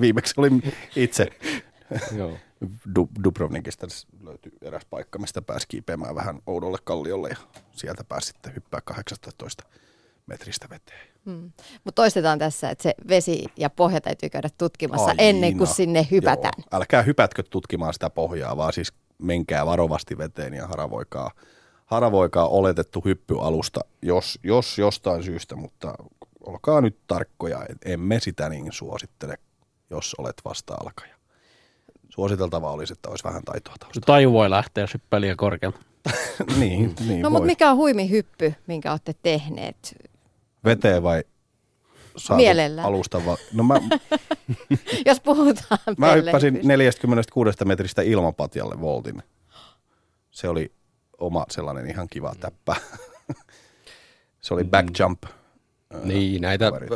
Viimeksi 0.00 0.34
olin 0.36 0.72
itse 0.96 1.28
Joo. 2.18 2.32
Dubrovnikista 3.24 3.86
löytyi 4.22 4.52
eräs 4.62 4.84
paikka, 4.90 5.18
mistä 5.18 5.42
pääsi 5.42 5.68
kiipeämään 5.68 6.14
vähän 6.14 6.38
oudolle 6.46 6.78
kalliolle 6.84 7.28
ja 7.28 7.36
sieltä 7.72 8.04
pääsi 8.04 8.26
sitten 8.26 8.54
hyppää 8.54 8.80
18 8.80 9.64
metristä 10.26 10.66
veteen. 10.70 11.08
Mm. 11.24 11.52
Mutta 11.84 12.02
toistetaan 12.02 12.38
tässä, 12.38 12.70
että 12.70 12.82
se 12.82 12.94
vesi 13.08 13.44
ja 13.56 13.70
pohja 13.70 14.00
täytyy 14.00 14.28
käydä 14.28 14.48
tutkimassa 14.58 15.06
Aina. 15.06 15.22
ennen 15.22 15.58
kuin 15.58 15.66
sinne 15.66 16.06
hypätään. 16.10 16.52
Joo. 16.56 16.66
Älkää 16.72 17.02
hypätkö 17.02 17.42
tutkimaan 17.50 17.92
sitä 17.92 18.10
pohjaa, 18.10 18.56
vaan 18.56 18.72
siis 18.72 18.92
menkää 19.18 19.66
varovasti 19.66 20.18
veteen 20.18 20.54
ja 20.54 20.66
haravoikaa, 20.66 21.30
haravoikaa 21.86 22.48
oletettu 22.48 23.00
hyppyalusta, 23.04 23.80
jos, 24.02 24.38
jos 24.42 24.78
jostain 24.78 25.22
syystä, 25.22 25.56
mutta 25.56 25.94
olkaa 26.40 26.80
nyt 26.80 26.98
tarkkoja, 27.06 27.64
et 27.68 27.78
emme 27.84 28.20
sitä 28.20 28.48
niin 28.48 28.72
suosittele, 28.72 29.38
jos 29.90 30.14
olet 30.18 30.36
vasta-alkaja. 30.44 31.13
Suositeltavaa 32.14 32.70
olisi, 32.72 32.92
että 32.92 33.08
olisi 33.10 33.24
vähän 33.24 33.42
taitoa 33.44 33.74
taustalla. 33.80 34.06
Taju 34.06 34.32
voi 34.32 34.50
lähteä, 34.50 34.82
jos 34.82 34.94
hyppää 34.94 35.20
liian 35.20 35.36
korkealle. 35.36 35.78
niin, 36.58 36.94
niin 37.08 37.22
No 37.22 37.30
voi. 37.30 37.30
mutta 37.30 37.46
mikä 37.46 37.70
on 37.70 37.76
huimi 37.76 38.10
hyppy, 38.10 38.54
minkä 38.66 38.90
olette 38.90 39.14
tehneet? 39.22 39.96
Veteen 40.64 41.02
vai 41.02 41.24
Mielellään. 42.36 42.88
alusta? 42.88 43.26
Va- 43.26 43.36
no 43.52 43.62
mä, 43.64 43.74
Jos 45.06 45.20
puhutaan 45.20 45.78
mä 45.98 46.12
hyppäsin 46.12 46.54
hypystä. 46.54 46.68
46 46.68 47.64
metristä 47.64 48.02
ilmapatjalle 48.02 48.80
voltin. 48.80 49.22
Se 50.30 50.48
oli 50.48 50.72
oma 51.18 51.44
sellainen 51.50 51.90
ihan 51.90 52.08
kiva 52.08 52.34
täppä. 52.40 52.76
Se 54.40 54.54
oli 54.54 54.64
back 54.64 54.98
jump. 54.98 55.22
Niin, 56.04 56.42
näitä, 56.42 56.64
kaverit. 56.70 56.90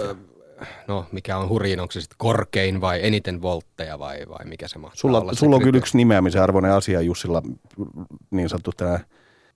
No 0.88 1.06
mikä 1.12 1.36
on 1.38 1.48
hurjin, 1.48 1.80
onko 1.80 1.92
se 1.92 2.00
sitten 2.00 2.16
korkein 2.18 2.80
vai 2.80 3.00
eniten 3.06 3.42
voltteja 3.42 3.98
vai, 3.98 4.18
vai 4.28 4.44
mikä 4.44 4.68
se 4.68 4.78
mahtaa 4.78 4.96
Sulla, 5.00 5.20
olla 5.20 5.32
se 5.32 5.38
sulla 5.38 5.56
on 5.56 5.62
kyllä 5.62 5.78
yksi 5.78 5.96
nimeämisen 5.96 6.42
arvoinen 6.42 6.72
asia 6.72 7.00
Jussilla, 7.00 7.42
niin 8.30 8.48
sanottu 8.48 8.70
tämä 8.76 9.00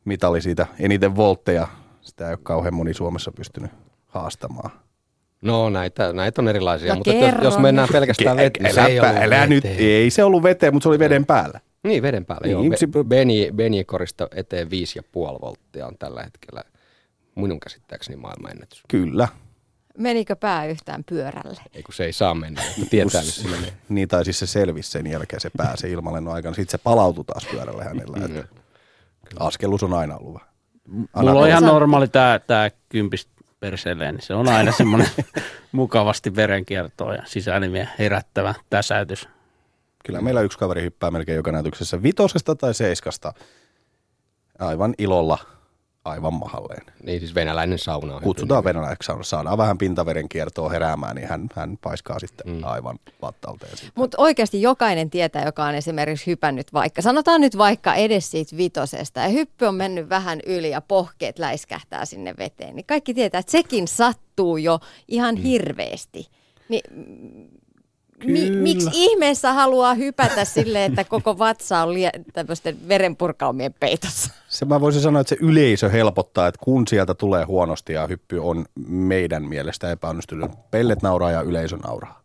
mitali 0.05 0.41
siitä 0.43 0.67
eniten 0.79 1.17
voltteja. 1.17 1.69
Sitä 2.01 2.27
ei 2.27 2.33
ole 2.33 2.39
kauhean 2.43 2.75
moni 2.75 2.95
Suomessa 2.95 3.33
pystynyt 3.33 3.71
haastamaan. 4.07 4.71
No 5.43 5.71
näitä, 5.71 6.13
näitä 6.13 6.43
on 6.43 6.49
erilaisia, 6.49 6.89
No 6.93 6.97
mutta 6.97 7.13
jos, 7.13 7.35
jos 7.43 7.59
mennään 7.59 7.89
pelkästään 7.93 8.37
veteen, 8.37 8.65
niin 8.65 8.75
se 8.75 8.81
ei 8.85 9.01
ollut 9.01 9.17
älä 9.23 9.47
nyt, 9.47 9.65
ei 9.65 10.11
se 10.11 10.25
ollut 10.25 10.43
veteen, 10.43 10.73
mutta 10.75 10.83
se 10.85 10.89
oli 10.89 10.99
veden 10.99 11.27
päällä. 11.27 11.61
Niin, 11.83 12.03
veden 12.03 12.25
päällä, 12.27 12.47
Niin, 12.47 12.53
joo. 12.53 12.63
yksi- 12.65 12.87
Be- 12.87 13.05
Beni, 13.05 13.51
Beni-korista 13.55 14.29
eteen 14.35 14.69
5,5 14.71 15.41
volttia 15.41 15.87
on 15.87 15.99
tällä 15.99 16.23
hetkellä 16.23 16.65
minun 17.35 17.61
käsittääkseni 17.61 18.17
maailmanennätys. 18.17 18.83
Kyllä. 18.89 19.29
Menikö 19.99 20.37
pää 20.37 20.67
yhtään 20.67 21.05
pyörälle? 21.05 21.61
Ei 21.75 21.83
kun 21.83 21.95
se 21.95 22.05
ei 22.05 22.13
saa 22.13 22.35
mennä, 22.35 22.63
mutta 22.77 22.91
tietää 22.91 23.23
missä 23.23 23.43
se 23.43 23.49
menee. 23.49 23.73
Niin, 23.89 24.09
tai 24.09 24.25
siis 24.25 24.39
se 24.39 24.47
selvisi 24.47 24.91
sen 24.91 25.07
jälkeen, 25.07 25.41
se 25.41 25.51
pääsi 25.57 25.91
ilmalennon 25.91 26.35
aikana. 26.35 26.55
Sitten 26.55 26.79
se 26.79 26.83
palautui 26.85 27.25
taas 27.25 27.47
pyörälle 27.51 27.85
hänellä. 27.85 28.17
Mm. 28.17 28.25
Että 28.37 28.47
Askellus 29.41 29.83
on 29.83 29.95
aina 29.95 30.17
ollut 30.17 30.35
vähän. 30.35 30.53
Mulla 31.15 31.41
on 31.41 31.49
ihan 31.49 31.63
normaali 31.63 32.09
tämä 32.09 32.39
tää 32.39 32.71
kympis 32.89 33.29
perseleen, 33.61 34.15
niin 34.15 34.27
se 34.27 34.35
on 34.35 34.49
aina 34.49 34.73
semmoinen 34.73 35.09
mukavasti 35.73 36.37
verenkiertoa 36.37 37.15
ja 37.15 37.23
sisäelimiä 37.27 37.89
herättävä 37.99 38.55
täsäytys. 38.71 39.29
Kyllä 40.05 40.21
meillä 40.21 40.41
yksi 40.41 40.59
kaveri 40.59 40.83
hyppää 40.83 41.11
melkein 41.11 41.37
joka 41.37 41.53
näytöksessä 41.53 42.03
vitosesta 42.03 42.55
tai 42.55 42.75
seiskasta 42.75 43.33
aivan 44.59 44.95
ilolla 44.99 45.39
aivan 46.05 46.35
mahalleen. 46.35 46.87
Niin 47.03 47.21
siis 47.21 47.35
venäläinen 47.35 47.79
sauna 47.79 48.17
on. 48.17 48.23
Kutsutaan 48.23 48.65
venäläiseksi 48.65 49.07
sauna, 49.07 49.23
saadaan 49.23 49.59
vähän 49.59 49.79
pintaveren 49.79 50.29
kiertoa 50.29 50.69
heräämään, 50.69 51.17
niin 51.17 51.29
hän, 51.29 51.49
hän 51.55 51.79
paiskaa 51.83 52.19
sitten 52.19 52.53
mm. 52.53 52.65
aivan 52.65 52.99
vattalteen. 53.23 53.77
siitä. 53.77 53.93
Mutta 53.97 54.17
oikeasti 54.21 54.63
jokainen 54.63 55.11
tietää, 55.11 55.45
joka 55.45 55.65
on 55.65 55.75
esimerkiksi 55.75 56.27
hypännyt 56.27 56.73
vaikka, 56.73 57.03
sanotaan 57.03 57.41
nyt 57.41 57.59
vaikka 57.59 57.95
edes 57.95 58.31
siitä 58.31 58.57
vitosesta 58.57 59.21
ja 59.21 59.29
hyppy 59.29 59.65
on 59.65 59.75
mennyt 59.75 60.09
vähän 60.09 60.41
yli 60.47 60.71
ja 60.71 60.81
pohkeet 60.81 61.39
läiskähtää 61.39 62.05
sinne 62.05 62.35
veteen, 62.39 62.77
niin 62.77 62.87
kaikki 62.87 63.15
tietää, 63.15 63.39
että 63.39 63.53
sekin 63.53 63.89
sattuu 63.89 64.57
jo 64.57 64.81
ihan 65.09 65.35
Mm. 65.35 65.43
hirveästi. 65.43 66.27
Niin, 66.69 66.83
mi, 68.25 68.51
miksi 68.51 68.91
ihmeessä 68.93 69.53
haluaa 69.53 69.95
hypätä 69.95 70.45
silleen, 70.45 70.93
että 70.93 71.05
koko 71.05 71.39
vatsa 71.39 71.83
on 71.83 71.95
lie, 71.95 72.11
tämmöisten 72.33 72.89
verenpurkaumien 72.89 73.75
peitossa? 73.81 74.31
Se 74.49 74.65
mä 74.65 74.81
voisin 74.81 75.03
sanoa, 75.03 75.21
että 75.21 75.29
se 75.29 75.37
yleisö 75.41 75.89
helpottaa, 75.89 76.47
että 76.47 76.61
kun 76.65 76.89
sieltä 76.89 77.15
tulee 77.15 77.45
huonosti 77.45 77.93
ja 77.93 78.07
hyppy 78.07 78.39
on 78.39 78.65
meidän 78.87 79.45
mielestä 79.45 79.91
epäonnistunut, 79.91 80.71
pellet 80.71 81.03
nauraa 81.03 81.31
ja 81.31 81.41
yleisö 81.41 81.77
nauraa, 81.77 82.23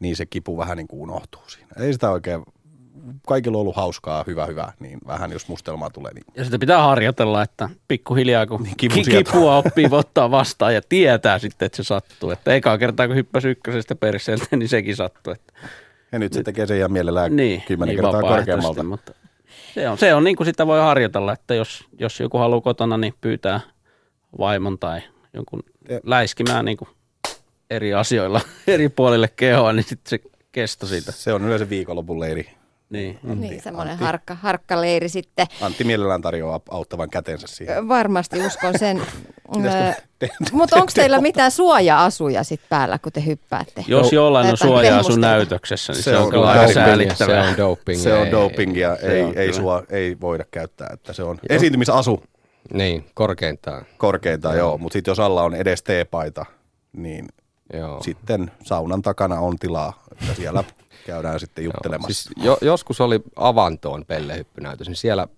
niin 0.00 0.16
se 0.16 0.26
kipu 0.26 0.56
vähän 0.56 0.76
niin 0.76 0.88
kuin 0.88 1.00
unohtuu 1.00 1.42
siinä. 1.46 1.68
Ei 1.78 1.92
sitä 1.92 2.10
oikein, 2.10 2.42
kaikilla 3.26 3.58
on 3.58 3.60
ollut 3.60 3.76
hauskaa, 3.76 4.24
hyvä, 4.26 4.46
hyvä, 4.46 4.72
niin 4.80 4.98
vähän 5.06 5.32
jos 5.32 5.48
mustelmaa 5.48 5.90
tulee, 5.90 6.14
niin 6.14 6.24
Ja 6.34 6.44
sitä 6.44 6.58
pitää 6.58 6.82
harjoitella, 6.82 7.42
että 7.42 7.68
pikkuhiljaa 7.88 8.46
kun 8.46 8.62
Niin, 8.62 8.76
kipu 8.76 8.94
kipua 9.10 9.56
oppii 9.56 9.88
ottaa 9.90 10.30
vastaan 10.30 10.74
ja 10.74 10.82
tietää 10.88 11.38
sitten, 11.38 11.66
että 11.66 11.76
se 11.76 11.82
sattuu. 11.82 12.30
Että 12.30 12.54
ekaa 12.54 12.78
kertaa 12.78 13.06
kun 13.06 13.16
hyppäsi 13.16 13.48
ykkösestä 13.48 13.94
perseeltä, 13.94 14.56
niin 14.56 14.68
sekin 14.68 14.96
sattuu. 14.96 15.32
Että, 15.32 15.52
ja 16.12 16.18
nyt 16.18 16.32
se 16.32 16.42
tekee 16.42 16.66
sen 16.66 16.78
ihan 16.78 16.92
mielellään 16.92 17.36
niin, 17.36 17.62
kymmenen 17.66 17.96
niin 17.96 18.04
kertaa 18.04 18.20
korkeammalta. 18.22 18.82
Mutta 18.82 19.12
se 19.74 19.88
on, 19.88 19.98
se 19.98 20.14
on 20.14 20.24
niin 20.24 20.36
kuin 20.36 20.46
sitä 20.46 20.66
voi 20.66 20.80
harjoitella, 20.80 21.32
että 21.32 21.54
jos, 21.54 21.84
jos 21.98 22.20
joku 22.20 22.38
haluaa 22.38 22.60
kotona, 22.60 22.96
niin 22.96 23.14
pyytää 23.20 23.60
vaimon 24.38 24.78
tai 24.78 25.00
jonkun 25.34 25.62
Ja- 25.88 26.00
läiskimään 26.04 26.64
niin 26.64 26.76
kuin 26.76 26.88
eri 27.70 27.94
asioilla 27.94 28.40
eri 28.66 28.88
puolille 28.88 29.28
kehoa, 29.36 29.72
niin 29.72 29.84
sitten 29.84 30.10
se 30.10 30.30
kesto 30.52 30.86
siitä. 30.86 31.12
Se 31.12 31.32
on 31.32 31.44
yleensä 31.44 31.68
viikonlopun 31.70 32.20
leiri. 32.20 32.50
Niin. 32.90 33.18
niin, 33.22 33.62
semmoinen 33.62 33.92
Antti. 33.92 34.04
harkka, 34.04 34.34
harkkaleiri 34.34 35.08
sitten. 35.08 35.46
Antti 35.60 35.84
mielellään 35.84 36.22
tarjoaa 36.22 36.60
auttavan 36.70 37.10
kätensä 37.10 37.46
siihen. 37.46 37.88
Varmasti 37.88 38.46
uskon 38.46 38.78
sen. 38.78 39.02
Mutta 40.52 40.76
onko 40.76 40.92
teillä 40.94 41.20
mitään 41.20 41.50
suoja-asuja 41.50 42.44
sit 42.44 42.60
päällä, 42.68 42.98
kun 42.98 43.12
te 43.12 43.24
hyppäätte? 43.26 43.84
Jos 43.88 44.12
jollain 44.12 44.46
on 44.46 44.50
Jotain 44.50 44.68
suojaa 44.70 44.82
sun 44.82 44.90
pehmusteita. 44.92 45.20
näytöksessä, 45.36 45.92
niin 45.92 46.02
se, 46.02 46.10
Se 46.10 46.16
on 46.16 46.24
on 46.24 46.30
kyllä 46.30 46.46
aika 46.50 46.60
dopingia, 46.62 46.84
säälittävää. 46.86 47.44
Se 47.44 47.50
on 47.50 47.56
doping. 47.56 48.00
Se 48.02 48.14
on 48.14 48.26
ei- 48.26 48.32
dopingia, 48.32 48.96
se 48.96 49.06
ei, 49.12 49.22
on 49.22 49.28
ei, 49.28 49.34
kyllä. 49.48 49.52
sua, 49.60 49.82
ei 49.90 50.16
voida 50.20 50.44
käyttää. 50.50 50.88
Että 50.92 51.12
se 51.12 51.22
on 51.22 51.38
esiintymisasu 51.48 52.22
Niin, 52.72 53.06
korkeintaan. 53.14 53.84
korkeintaan, 53.98 54.56
joo. 54.58 54.78
Mutta 54.78 54.92
sitten 54.92 55.10
jos 55.12 55.20
alla 55.20 55.42
on 55.42 55.54
edes 55.54 55.82
teepaita, 55.82 56.46
niin 56.92 57.28
Joo. 57.72 58.02
sitten 58.02 58.50
saunan 58.64 59.02
takana 59.02 59.40
on 59.40 59.58
tilaa, 59.58 60.02
että 60.12 60.34
siellä 60.34 60.64
käydään 61.10 61.40
sitten 61.40 61.64
juttelemassa. 61.64 62.22
Siis 62.22 62.44
jo, 62.44 62.58
joskus 62.62 63.00
oli 63.00 63.20
avantoon 63.36 64.04
pellehyppynäytös, 64.06 64.86
niin 64.88 64.96
siellä 64.96 65.28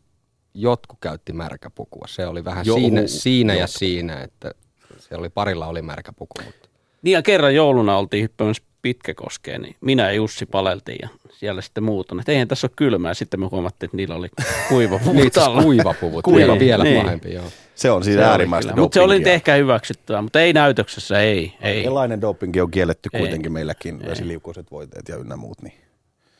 jotkut 0.54 0.98
käytti 1.00 1.32
märkäpukua. 1.32 2.06
Se 2.08 2.26
oli 2.26 2.44
vähän 2.44 2.66
Joo, 2.66 2.78
siinä, 2.78 3.06
siinä 3.06 3.54
ja 3.54 3.66
siinä, 3.66 4.20
että 4.20 4.54
se 4.98 5.16
oli 5.16 5.28
parilla 5.28 5.66
oli 5.66 5.82
märkäpuku. 5.82 6.34
Mutta. 6.44 6.68
Niin 7.02 7.12
ja 7.12 7.22
kerran 7.22 7.54
jouluna 7.54 7.96
oltiin 7.96 8.22
hyppäämässä 8.22 8.62
Pitkäkoskeen, 8.82 9.62
niin 9.62 9.76
minä 9.80 10.02
ja 10.02 10.12
Jussi 10.12 10.46
paleltiin 10.46 10.98
ja 11.02 11.08
siellä 11.30 11.60
sitten 11.62 11.84
muut 11.84 12.12
on, 12.12 12.20
että 12.20 12.32
eihän 12.32 12.48
tässä 12.48 12.64
ole 12.66 12.72
kylmää. 12.76 13.14
Sitten 13.14 13.40
me 13.40 13.46
huomattiin, 13.50 13.88
että 13.88 13.96
niillä 13.96 14.14
oli 14.14 14.28
kuiva 14.68 15.00
Niin 15.12 15.26
itse 15.26 15.40
asiassa 15.40 15.62
kuivapuvut, 15.62 16.24
Kuiva, 16.24 16.58
vielä 16.58 16.84
niin. 16.84 17.02
pahempi. 17.02 17.32
Joo. 17.34 17.44
se 17.74 17.90
on 17.90 18.04
siis 18.04 18.16
äärimmäistä 18.18 18.76
Mutta 18.76 18.94
se 18.94 19.00
oli 19.00 19.22
ehkä 19.26 19.54
hyväksyttävää, 19.54 20.22
mutta 20.22 20.40
ei 20.40 20.52
näytöksessä, 20.52 21.20
ei. 21.20 21.54
ei. 21.60 21.80
Erilainen 21.80 22.20
dopingi 22.20 22.60
on 22.60 22.70
kielletty 22.70 23.08
Ei. 23.12 23.20
kuitenkin 23.20 23.52
meilläkin, 23.52 24.02
vesiliukoiset 24.06 24.70
voiteet 24.70 25.08
ja 25.08 25.16
ynnä 25.16 25.36
muut. 25.36 25.62
Niin 25.62 25.74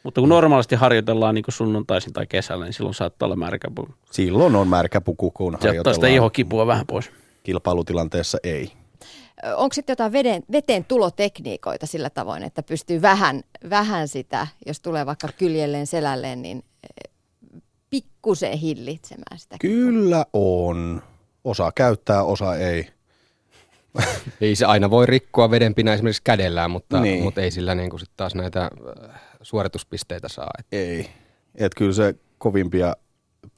Mutta 0.03 0.21
kun 0.21 0.29
normaalisti 0.29 0.75
harjoitellaan 0.75 1.35
niin 1.35 1.45
kuin 1.45 1.55
sunnuntaisin 1.55 2.13
tai 2.13 2.27
kesällä, 2.27 2.65
niin 2.65 2.73
silloin 2.73 2.95
saattaa 2.95 3.27
olla 3.27 3.37
märkä 3.37 3.69
puu. 3.75 3.89
silloin 4.11 4.57
on 4.57 4.69
märkä 4.69 5.01
puku, 5.01 5.31
kun 5.31 5.53
Se 5.53 5.57
ottaa 5.57 5.69
sitä 5.73 5.79
harjoitellaan. 5.79 6.13
ihokipua 6.13 6.67
vähän 6.67 6.87
pois. 6.87 7.11
Kilpailutilanteessa 7.43 8.39
ei. 8.45 8.73
Onko 9.57 9.73
sitten 9.75 9.93
jotain 9.93 10.13
veden, 10.13 10.43
veteen 10.53 10.85
tulotekniikoita 10.85 11.87
sillä 11.87 12.11
tavoin, 12.11 12.43
että 12.43 12.63
pystyy 12.63 13.03
vähän, 13.03 13.43
vähän 13.71 14.09
sitä, 14.09 14.47
jos 14.67 14.81
tulee 14.81 15.07
vaikka 15.07 15.29
kyljelleen 15.39 15.87
selälleen, 15.87 16.43
niin 16.43 16.63
eh, 16.83 17.13
pikkusen 17.91 18.59
hillitsemään 18.59 19.39
sitä? 19.39 19.57
Kyllä 19.61 20.27
on. 20.33 21.03
Osa 21.45 21.73
käyttää, 21.75 22.23
osa 22.25 22.57
ei. 22.57 22.89
Ei 24.41 24.57
se 24.57 24.65
aina 24.65 24.91
voi 24.91 25.07
rikkoa 25.07 25.51
vedenpinä 25.51 25.95
esimerkiksi 25.95 26.23
kädellään, 26.25 26.71
mutta, 26.71 27.01
Niin. 27.01 27.23
mutta 27.23 27.41
ei 27.41 27.51
sillä 27.51 27.75
niin 27.75 27.91
kuin 27.91 28.01
sit 28.01 28.11
taas 28.17 28.35
näitä 28.35 28.63
äh, 28.65 29.21
suorituspisteitä 29.43 30.29
saa. 30.29 30.51
Et 30.59 30.67
Ei. 30.73 31.11
Et 31.55 31.75
kyllä 31.75 31.93
se 31.93 32.15
kovimpia 32.39 32.97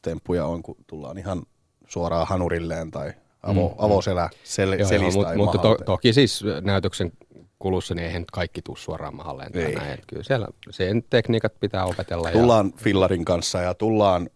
temppuja 0.03 0.47
on, 0.47 0.63
kun 0.63 0.77
tullaan 0.87 1.19
ihan 1.19 1.43
suoraan 1.89 2.27
hanurilleen 2.27 2.91
tai 2.91 3.13
avo, 3.45 3.69
mm, 3.69 3.75
avoselä 3.79 4.31
sel, 4.45 4.69
Joo, 4.69 4.79
joo, 4.79 4.89
selistä 4.89 5.19
mut, 5.19 5.27
tai 5.27 5.37
mutta 5.37 5.59
to, 5.59 5.77
toki 5.87 6.13
siis 6.13 6.45
näytöksen 6.63 7.13
kulussa 7.59 7.95
niin 7.95 8.07
eihän 8.07 8.23
nyt 8.23 8.31
kaikki 8.31 8.63
tuu 8.63 8.77
suoraan 8.77 9.17
mahalleen. 9.17 9.53
tai 9.53 9.63
Ei. 9.63 9.75
Näin. 9.75 9.91
Et 9.91 10.05
Kyllä 10.07 10.23
siellä 10.23 10.49
sen 10.71 11.05
tekniikat 11.11 11.61
pitää 11.61 11.85
opetella. 11.85 12.29
Ja, 12.29 12.33
Tullaan 12.33 12.73
fillarin 12.73 13.25
kanssa 13.25 13.59
ja 13.59 13.75
tullaan 13.75 14.29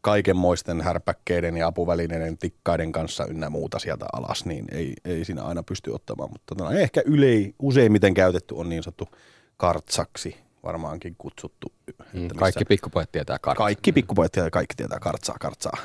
kaikenmoisten 0.00 0.80
härpäkkeiden 0.80 1.56
ja 1.56 1.66
apuvälineiden 1.66 2.38
tikkaiden 2.38 2.92
kanssa 2.92 3.26
ynnä 3.26 3.50
muuta 3.50 3.78
sieltä 3.78 4.06
alas, 4.12 4.44
niin 4.44 4.64
ei, 4.72 4.94
ei 5.04 5.24
siinä 5.24 5.42
aina 5.42 5.62
pysty 5.62 5.90
ottamaan. 5.90 6.30
Mutta 6.30 6.54
tota, 6.54 6.72
ehkä 6.72 7.02
ylei, 7.04 7.54
useimmiten 7.58 8.14
käytetty 8.14 8.54
on 8.54 8.68
niin 8.68 8.82
sanottu 8.82 9.08
kartsaksi, 9.56 10.36
varmaankin 10.62 11.14
kutsuttu. 11.18 11.72
Mm, 12.12 12.28
kaikki 12.28 12.64
pikkupojat 12.64 13.12
tietää 13.12 13.38
kartsaa. 13.38 13.64
kaikki 13.66 13.92
pikkupojat 13.92 14.36
ja 14.36 14.50
kaikki 14.50 14.74
tietää 14.76 14.98
kartsaa, 14.98 15.36
kartsaa. 15.40 15.76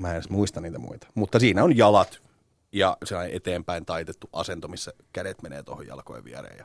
Mä 0.00 0.08
en 0.08 0.14
edes 0.14 0.30
muista 0.30 0.60
niitä 0.60 0.78
muita. 0.78 1.06
Mutta 1.14 1.38
siinä 1.38 1.64
on 1.64 1.76
jalat 1.76 2.20
ja 2.72 2.96
sellainen 3.04 3.36
eteenpäin 3.36 3.86
taitettu 3.86 4.28
asento, 4.32 4.68
missä 4.68 4.92
kädet 5.12 5.42
menee 5.42 5.62
tuohon 5.62 5.86
jalkojen 5.86 6.24
viereen. 6.24 6.58
Ja 6.58 6.64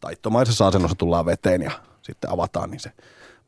taittomaisessa 0.00 0.66
asennossa 0.66 0.96
tullaan 0.98 1.26
veteen 1.26 1.62
ja 1.62 1.70
sitten 2.02 2.30
avataan, 2.30 2.70
niin 2.70 2.80
se 2.80 2.92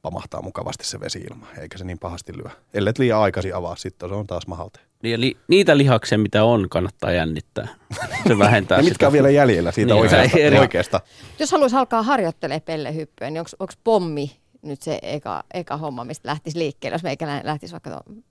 pamahtaa 0.02 0.42
mukavasti 0.42 0.84
se 0.86 1.00
vesi-ilma, 1.00 1.46
eikä 1.58 1.78
se 1.78 1.84
niin 1.84 1.98
pahasti 1.98 2.36
lyö. 2.36 2.50
Ellet 2.74 2.98
liian 2.98 3.18
aikaisin 3.20 3.54
avaa, 3.54 3.76
sitten 3.76 4.08
se 4.08 4.14
on 4.14 4.26
taas 4.26 4.46
mahalte. 4.46 4.80
Niin, 5.02 5.14
Eli 5.14 5.36
niitä 5.48 5.76
lihaksia, 5.78 6.18
mitä 6.18 6.44
on, 6.44 6.68
kannattaa 6.68 7.12
jännittää. 7.12 7.68
Se 8.28 8.38
vähentää 8.38 8.76
Ja 8.78 8.82
sitä. 8.82 8.90
mitkä 8.90 9.06
on 9.06 9.12
vielä 9.12 9.30
jäljellä 9.30 9.72
siitä 9.72 9.94
Niin, 9.94 10.02
oikeasta, 10.02 10.38
eri- 10.46 10.58
oikeasta. 10.58 11.00
Jos 11.38 11.52
haluaisi 11.52 11.76
alkaa 11.76 12.02
harjoittelemaan 12.02 12.62
pellehyppyä, 12.62 13.30
niin 13.30 13.40
onko 13.58 13.72
pommi 13.84 14.36
nyt 14.62 14.82
se 14.82 14.98
eka, 15.02 15.42
eka 15.54 15.76
homma, 15.76 16.04
mistä 16.04 16.28
lähtisi 16.28 16.58
liikkeelle, 16.58 16.94
jos 16.94 17.02
meikäläinen 17.02 17.46
lähtisi 17.46 17.72
vaikka 17.72 17.90
tuon 17.90 18.24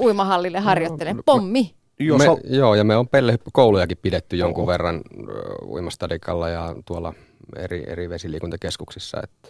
uimahallille 0.00 0.58
harjoittelemaan? 0.60 1.22
Pommi. 1.26 1.74
Jos 1.98 2.18
me, 2.18 2.28
on- 2.28 2.40
Joo, 2.44 2.74
ja 2.74 2.84
me 2.84 2.96
on 2.96 3.08
pellehyppykoulujakin 3.08 3.98
pidetty 4.02 4.36
jonkun 4.36 4.66
verran 4.66 4.96
ö, 5.28 5.32
uimastadikalla 5.66 6.48
ja 6.48 6.74
tuolla 6.84 7.14
eri, 7.56 7.84
eri 7.86 8.08
vesiliikuntakeskuksissa, 8.08 9.20
että 9.22 9.48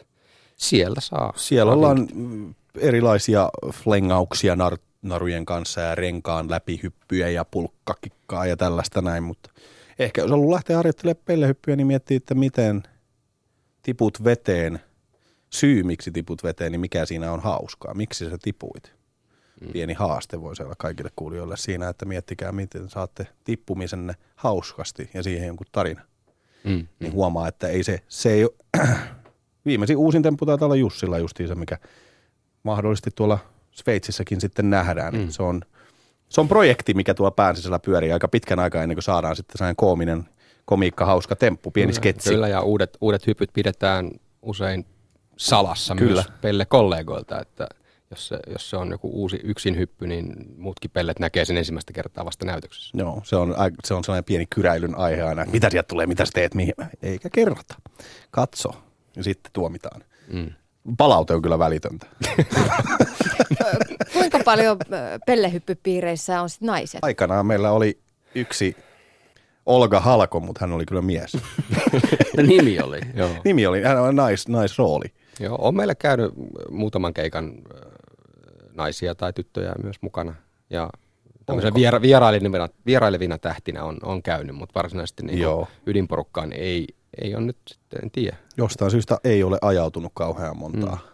sieltä 0.56 1.00
saa. 1.00 1.32
Siellä 1.36 1.72
ollaan 1.72 2.08
mm, 2.14 2.54
erilaisia 2.78 3.48
flengauksia 3.72 4.54
nar- 4.54 4.78
narujen 5.02 5.44
kanssa 5.46 5.80
ja 5.80 5.94
renkaan 5.94 6.50
läpihyppyjä 6.50 7.28
ja 7.28 7.44
pulkkakikkaa 7.44 8.46
ja 8.46 8.56
tällaista 8.56 9.02
näin, 9.02 9.22
mutta 9.22 9.50
ehkä 9.98 10.20
jos 10.20 10.30
haluaa 10.30 10.54
lähteä 10.54 10.76
harjoittelemaan 10.76 11.22
pellehyppyä, 11.24 11.76
niin 11.76 11.86
miettii, 11.86 12.16
että 12.16 12.34
miten 12.34 12.82
tiput 13.82 14.24
veteen, 14.24 14.80
syy 15.50 15.82
miksi 15.82 16.10
tiput 16.10 16.42
veteen, 16.44 16.72
niin 16.72 16.80
mikä 16.80 17.06
siinä 17.06 17.32
on 17.32 17.40
hauskaa, 17.40 17.94
miksi 17.94 18.30
sä 18.30 18.38
tipuit. 18.42 18.92
Pieni 19.72 19.92
haaste 19.92 20.40
voisi 20.40 20.62
olla 20.62 20.74
kaikille 20.78 21.10
kuulijoille 21.16 21.56
siinä, 21.56 21.88
että 21.88 22.04
miettikää, 22.04 22.52
miten 22.52 22.88
saatte 22.88 23.26
tippumisenne 23.44 24.14
hauskasti 24.36 25.10
ja 25.14 25.22
siihen 25.22 25.46
jonkun 25.46 25.66
tarina 25.72 26.02
Mm. 26.64 26.86
niin 27.00 27.12
huomaa, 27.12 27.48
että 27.48 27.68
ei 27.68 27.82
se, 27.82 28.02
se 28.08 28.32
ei 28.32 28.44
ole, 28.44 28.52
viimeisin 29.66 29.96
uusin 29.96 30.22
temppu 30.22 30.46
taitaa 30.46 30.66
olla 30.66 30.76
Jussilla 30.76 31.18
justiinsa, 31.18 31.54
mikä 31.54 31.78
mahdollisesti 32.62 33.10
tuolla 33.14 33.38
Sveitsissäkin 33.70 34.40
sitten 34.40 34.70
nähdään. 34.70 35.14
Mm. 35.14 35.28
Se, 35.28 35.42
on, 35.42 35.62
se 36.28 36.40
on 36.40 36.48
projekti, 36.48 36.94
mikä 36.94 37.14
tuolla 37.14 37.30
pään 37.30 37.56
sisällä 37.56 37.78
pyörii 37.78 38.12
aika 38.12 38.28
pitkän 38.28 38.58
aikaa 38.58 38.82
ennen 38.82 38.96
kuin 38.96 39.02
saadaan 39.02 39.36
sitten 39.36 39.58
sellainen 39.58 39.76
koominen, 39.76 40.28
komiikka, 40.64 41.06
hauska 41.06 41.36
temppu, 41.36 41.70
pieni 41.70 41.92
sketsi. 41.92 42.30
Kyllä, 42.30 42.48
ja 42.48 42.60
uudet, 42.60 42.98
uudet 43.00 43.26
hypyt 43.26 43.50
pidetään 43.52 44.10
usein 44.42 44.86
salassa 45.36 45.94
Kyllä. 45.94 46.12
myös 46.12 46.26
pelle-kollegoilta, 46.40 47.40
että 47.40 47.68
jos 48.12 48.28
se, 48.28 48.38
jos 48.46 48.70
se 48.70 48.76
on 48.76 48.90
joku 48.90 49.10
uusi 49.12 49.40
yksin 49.44 49.76
hyppy, 49.76 50.06
niin 50.06 50.34
muutkin 50.56 50.90
pellet 50.90 51.18
näkee 51.18 51.44
sen 51.44 51.56
ensimmäistä 51.56 51.92
kertaa 51.92 52.24
vasta 52.24 52.46
näytöksessä. 52.46 52.98
Joo, 52.98 53.20
se 53.24 53.36
on, 53.36 53.54
se 53.84 53.94
on 53.94 54.04
sellainen 54.04 54.24
pieni 54.24 54.46
kyräilyn 54.50 54.94
aihe 54.94 55.22
aina, 55.22 55.42
että 55.42 55.52
mitä 55.52 55.70
sieltä 55.70 55.88
tulee, 55.88 56.06
mitä 56.06 56.24
sä 56.24 56.30
teet, 56.34 56.54
mihin. 56.54 56.74
Eikä 57.02 57.30
kerrota. 57.30 57.74
Katso 58.30 58.70
ja 59.16 59.24
sitten 59.24 59.52
tuomitaan. 59.52 60.04
Mm. 60.32 60.50
Palaute 60.98 61.34
on 61.34 61.42
kyllä 61.42 61.58
välitöntä. 61.58 62.06
Kuinka 64.12 64.38
paljon 64.44 64.78
pellehyppypiireissä 65.26 66.40
on 66.40 66.50
sit 66.50 66.60
naisia? 66.60 67.00
Aikanaan 67.02 67.46
meillä 67.46 67.70
oli 67.70 67.98
yksi 68.34 68.76
Olga 69.66 70.00
Halko, 70.00 70.40
mutta 70.40 70.60
hän 70.60 70.72
oli 70.72 70.86
kyllä 70.86 71.02
mies. 71.02 71.36
Nimi 72.36 72.80
oli. 72.80 73.00
Joo. 73.14 73.30
Nimi 73.44 73.66
oli, 73.66 73.82
hän 73.82 74.02
oli 74.02 74.14
nais, 74.14 74.48
naisrooli. 74.48 75.06
Joo, 75.40 75.58
on 75.60 75.76
meillä 75.76 75.94
käynyt 75.94 76.32
muutaman 76.70 77.14
keikan 77.14 77.52
naisia 78.74 79.14
tai 79.14 79.32
tyttöjä 79.32 79.72
myös 79.82 79.96
mukana. 80.00 80.34
Ja 80.70 80.90
tämmöisenä 81.46 81.74
viera, 81.74 82.02
vierailevina, 82.02 82.68
vierailevina 82.86 83.38
tähtinä 83.38 83.84
on, 83.84 83.98
on 84.02 84.22
käynyt, 84.22 84.56
mutta 84.56 84.74
varsinaisesti 84.74 85.22
niin 85.22 85.46
ydinporukkaan 85.86 86.52
ei, 86.52 86.86
ei 87.22 87.34
ole 87.34 87.44
nyt 87.44 87.58
sitten, 87.66 88.00
en 88.02 88.10
tiedä. 88.10 88.36
Jostain 88.56 88.90
syystä 88.90 89.18
ei 89.24 89.42
ole 89.42 89.58
ajautunut 89.62 90.12
kauhean 90.14 90.56
montaa. 90.56 90.94
Mm. 90.96 91.12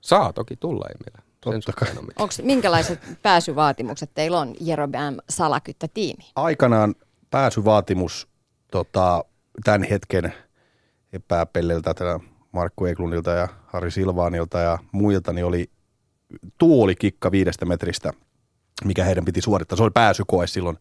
Saa 0.00 0.32
toki 0.32 0.56
tulla, 0.56 0.84
ei 0.88 0.94
meillä 1.04 1.24
sen 1.52 1.60
Totta 1.60 2.02
mitään. 2.02 2.06
Onko 2.18 2.34
minkälaiset 2.42 3.00
pääsyvaatimukset 3.22 4.10
teillä 4.14 4.40
on 4.40 4.54
Jerobam 4.60 5.16
salakyttä 5.28 5.88
tiimi? 5.94 6.24
Aikanaan 6.36 6.94
pääsyvaatimus 7.30 8.28
tota, 8.70 9.24
tämän 9.64 9.82
hetken 9.82 10.34
epäpelleltä, 11.12 11.94
Markku 12.52 12.86
Eklundilta 12.86 13.30
ja 13.30 13.48
Harri 13.66 13.90
Silvaanilta 13.90 14.58
ja 14.58 14.78
muilta, 14.92 15.32
niin 15.32 15.44
oli 15.44 15.70
tuolikikka 16.58 17.30
viidestä 17.30 17.64
metristä, 17.64 18.12
mikä 18.84 19.04
heidän 19.04 19.24
piti 19.24 19.40
suorittaa. 19.40 19.76
Se 19.76 19.82
oli 19.82 19.90
pääsykoe 19.94 20.46
silloin, 20.46 20.78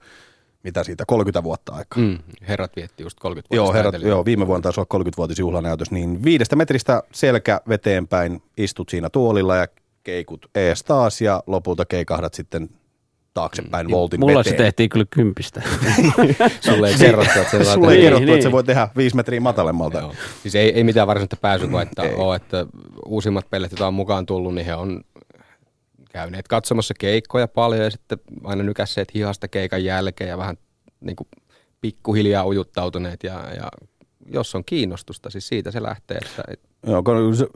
mitä 0.63 0.83
siitä, 0.83 1.03
30 1.07 1.43
vuotta 1.43 1.73
aikaa. 1.73 1.99
Mm, 2.03 2.19
herrat 2.47 2.75
vietti 2.75 3.03
just 3.03 3.19
30 3.19 3.55
Joo, 3.55 3.63
vuotta. 3.65 3.77
herrat, 3.77 4.01
joo, 4.01 4.25
viime 4.25 4.47
vuonna 4.47 4.61
taisi 4.61 4.79
olla 4.79 4.87
30-vuotisjuhlanäytös, 5.09 5.91
niin 5.91 6.23
viidestä 6.23 6.55
metristä 6.55 7.03
selkä 7.13 7.61
veteen 7.69 8.07
päin 8.07 8.41
istut 8.57 8.89
siinä 8.89 9.09
tuolilla 9.09 9.55
ja 9.55 9.67
keikut 10.03 10.45
ees 10.55 10.83
taas 10.83 11.21
ja 11.21 11.43
lopulta 11.47 11.85
keikahdat 11.85 12.33
sitten 12.33 12.69
taaksepäin 13.33 13.91
voltin 13.91 14.19
Mulla 14.19 14.39
veteen. 14.39 14.53
se 14.53 14.63
tehtiin 14.63 14.89
kyllä 14.89 15.05
kympistä. 15.09 15.61
Sulle 16.61 16.89
ei 16.89 16.95
kerrottu, 16.99 17.39
että 17.39 17.63
se 17.63 17.73
Sulle 17.73 17.87
ei 17.91 17.97
Niin, 17.97 18.01
kerrottu, 18.05 18.25
niin. 18.25 18.33
että 18.33 18.43
se 18.43 18.51
voi 18.51 18.63
tehdä 18.63 18.87
viisi 18.97 19.15
metriä 19.15 19.39
matalemmalta. 19.41 19.97
Joo. 19.99 20.13
Siis 20.41 20.55
ei, 20.55 20.69
ei 20.73 20.83
mitään 20.83 21.07
varsinaista 21.07 21.35
pääsykoetta 21.35 22.03
Ei. 22.03 22.15
ole, 22.15 22.35
että 22.35 22.65
uusimmat 23.05 23.49
pellet, 23.49 23.71
joita 23.71 23.87
on 23.87 23.93
mukaan 23.93 24.25
tullut, 24.25 24.55
niin 24.55 24.65
he 24.65 24.75
on 24.75 25.01
käyneet 26.13 26.47
katsomassa 26.47 26.93
keikkoja 26.99 27.47
paljon 27.47 27.83
ja 27.83 27.91
sitten 27.91 28.19
aina 28.43 28.63
nykässeet 28.63 29.13
hihasta 29.13 29.47
keikan 29.47 29.83
jälkeen 29.83 30.29
ja 30.29 30.37
vähän 30.37 30.57
niin 30.99 31.15
kuin 31.15 31.27
pikkuhiljaa 31.81 32.47
ujuttautuneet 32.47 33.23
ja, 33.23 33.53
ja 33.55 33.71
jos 34.25 34.55
on 34.55 34.65
kiinnostusta, 34.65 35.29
siis 35.29 35.47
siitä 35.47 35.71
se 35.71 35.83
lähtee, 35.83 36.17
että 36.17 36.43
et, 36.47 36.59
Joo, 36.87 37.03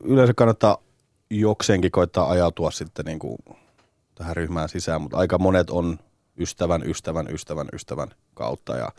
yleensä 0.04 0.34
kannattaa 0.34 0.78
jokseenkin 1.30 1.92
koittaa 1.92 2.30
ajautua 2.30 2.72
sitten 2.72 3.06
niin 3.06 3.20
kuin 3.20 3.38
tähän 4.16 4.36
ryhmään 4.36 4.70
sisään, 4.70 5.02
mutta 5.02 5.18
aika 5.18 5.38
monet 5.38 5.70
on 5.70 6.00
ystävän, 6.40 6.90
ystävän, 6.90 7.28
ystävän, 7.32 7.68
ystävän 7.74 8.10
kautta 8.34 8.76
ja 8.76 8.90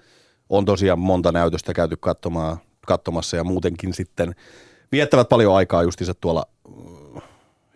on 0.48 0.64
tosiaan 0.64 0.98
monta 0.98 1.32
näytöstä 1.32 1.74
käyty 1.74 1.96
katsomaan, 2.00 2.56
katsomassa 2.86 3.36
ja 3.36 3.44
muutenkin 3.44 3.94
sitten 3.94 4.34
viettävät 4.92 5.28
paljon 5.28 5.56
aikaa 5.56 5.82
justiinsa 5.82 6.14
tuolla 6.14 6.44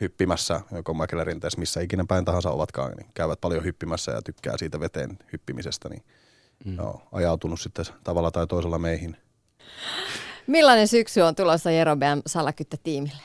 hyppimässä, 0.02 0.60
joko 0.72 0.94
Mäkelärinteessä, 0.94 1.58
missä 1.58 1.80
ikinä 1.80 2.04
päin 2.08 2.24
tahansa 2.24 2.50
ovatkaan, 2.50 2.92
niin 2.92 3.06
käyvät 3.14 3.40
paljon 3.40 3.64
hyppimässä 3.64 4.12
ja 4.12 4.22
tykkää 4.22 4.56
siitä 4.56 4.80
veteen 4.80 5.18
hyppimisestä, 5.32 5.88
niin 5.88 6.02
mm. 6.64 6.76
joo, 6.76 7.02
ajautunut 7.12 7.60
sitten 7.60 7.84
tavalla 8.04 8.30
tai 8.30 8.46
toisella 8.46 8.78
meihin. 8.78 9.16
Millainen 10.46 10.88
syksy 10.88 11.20
on 11.20 11.34
tulossa 11.34 11.70
Jerobam 11.70 12.22
salakyttä 12.26 12.76
tiimille? 12.82 13.16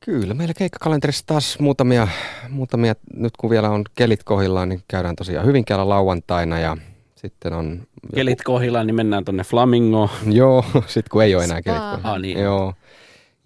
Kyllä, 0.00 0.34
meillä 0.34 0.54
keikkakalenterissa 0.54 1.26
taas 1.26 1.58
muutamia, 1.58 2.08
muutamia, 2.48 2.94
nyt 3.14 3.36
kun 3.36 3.50
vielä 3.50 3.70
on 3.70 3.84
kelit 3.94 4.24
kohillaan, 4.24 4.68
niin 4.68 4.82
käydään 4.88 5.16
tosiaan 5.16 5.46
Hyvinkäällä 5.46 5.88
lauantaina 5.88 6.58
ja 6.58 6.76
sitten 7.16 7.52
on... 7.52 7.70
joku- 8.02 8.16
Kelit 8.16 8.42
kohillaan, 8.42 8.86
niin 8.86 8.94
mennään 8.94 9.24
tonne 9.24 9.44
Flamingoon. 9.44 10.08
Joo, 10.26 10.64
sitten 10.86 11.10
kun 11.10 11.22
ei 11.22 11.34
ole 11.34 11.44
enää 11.44 11.62
kelit 11.62 11.80
kohillaan. 11.80 12.14
Ah, 12.14 12.20
niin. 12.20 12.38
Joo. 12.38 12.74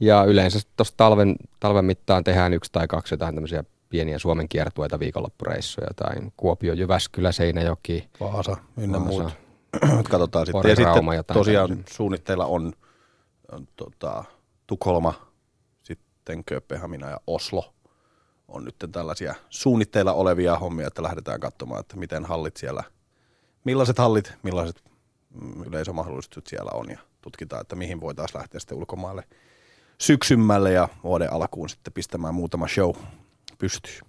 Ja 0.00 0.24
yleensä 0.24 0.60
tuossa 0.76 0.94
talven, 0.96 1.36
talven 1.60 1.84
mittaan 1.84 2.24
tehdään 2.24 2.52
yksi 2.52 2.72
tai 2.72 2.88
kaksi 2.88 3.14
jotain 3.14 3.34
tämmöisiä 3.34 3.64
pieniä 3.88 4.18
Suomen 4.18 4.48
kiertueita, 4.48 4.98
viikonloppureissuja, 4.98 5.86
jotain 5.90 6.32
Kuopio, 6.36 6.72
Jyväskylä, 6.72 7.32
Seinäjoki. 7.32 8.08
Vaasa 8.20 8.56
ynnä 8.76 8.98
Vaasa. 9.00 9.22
muut. 9.22 9.32
Katsotaan 10.10 10.46
sitten. 10.46 10.52
Pori, 10.60 10.70
Ja 10.70 10.76
sitten 10.76 10.94
Rauma, 10.94 11.14
jotain 11.14 11.38
tosiaan 11.38 11.68
tämmöisiä. 11.68 11.96
suunnitteilla 11.96 12.46
on, 12.46 12.72
on 13.52 13.68
tota, 13.76 14.24
Tukholma, 14.66 15.14
sitten 15.82 16.44
Kööpenhamina 16.44 17.10
ja 17.10 17.20
Oslo 17.26 17.74
on 18.48 18.64
nyt 18.64 18.74
tällaisia 18.92 19.34
suunnitteilla 19.50 20.12
olevia 20.12 20.58
hommia, 20.58 20.86
että 20.86 21.02
lähdetään 21.02 21.40
katsomaan, 21.40 21.80
että 21.80 21.96
miten 21.96 22.24
hallit 22.24 22.56
siellä, 22.56 22.84
millaiset 23.64 23.98
hallit, 23.98 24.32
millaiset 24.42 24.82
mm, 25.30 25.62
yleisömahdollisuudet 25.62 26.46
siellä 26.46 26.70
on 26.74 26.90
ja 26.90 26.98
tutkitaan, 27.22 27.60
että 27.60 27.76
mihin 27.76 28.00
voitaisiin 28.00 28.38
lähteä 28.38 28.60
sitten 28.60 28.78
ulkomaille 28.78 29.24
syksymmälle 30.00 30.72
ja 30.72 30.88
vuoden 31.04 31.32
alkuun 31.32 31.68
sitten 31.68 31.92
pistämään 31.92 32.34
muutama 32.34 32.68
show 32.68 32.94
pystyyn. 33.58 34.00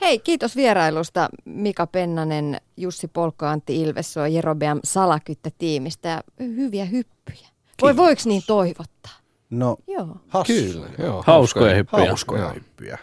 Hei, 0.00 0.18
kiitos 0.18 0.56
vierailusta 0.56 1.28
Mika 1.44 1.86
Pennanen, 1.86 2.60
Jussi 2.76 3.08
Polkko, 3.08 3.46
Antti 3.46 3.82
Ilvessuo, 3.82 4.26
Jerobeam 4.26 4.80
salakyttä 4.84 5.50
tiimistä 5.58 6.08
ja 6.08 6.22
hyviä 6.38 6.84
hyppyjä. 6.84 7.48
Voi, 7.82 7.96
voiko 7.96 8.22
niin 8.24 8.42
toivottaa? 8.46 9.12
No, 9.50 9.76
Joo. 9.86 10.16
hassu. 10.28 10.52
Joo, 10.98 11.24
Hauskoja 11.26 11.74
hyppyjä. 11.74 12.06
Hauskoja 12.06 12.42
Joo. 12.42 12.54
hyppyjä. 12.54 12.98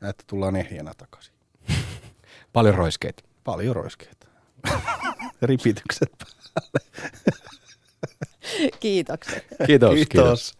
ja 0.00 0.08
että 0.08 0.24
tullaan 0.26 0.56
ehjänä 0.56 0.92
takaisin. 0.96 1.34
Paljon 2.52 2.74
roiskeita. 2.74 3.22
Paljon 3.44 3.76
roiskeita. 3.76 4.26
Ripitykset. 5.42 6.24
Kiitokset. 8.80 9.46
Kiitos. 9.66 9.94
Kiitos. 9.94 10.59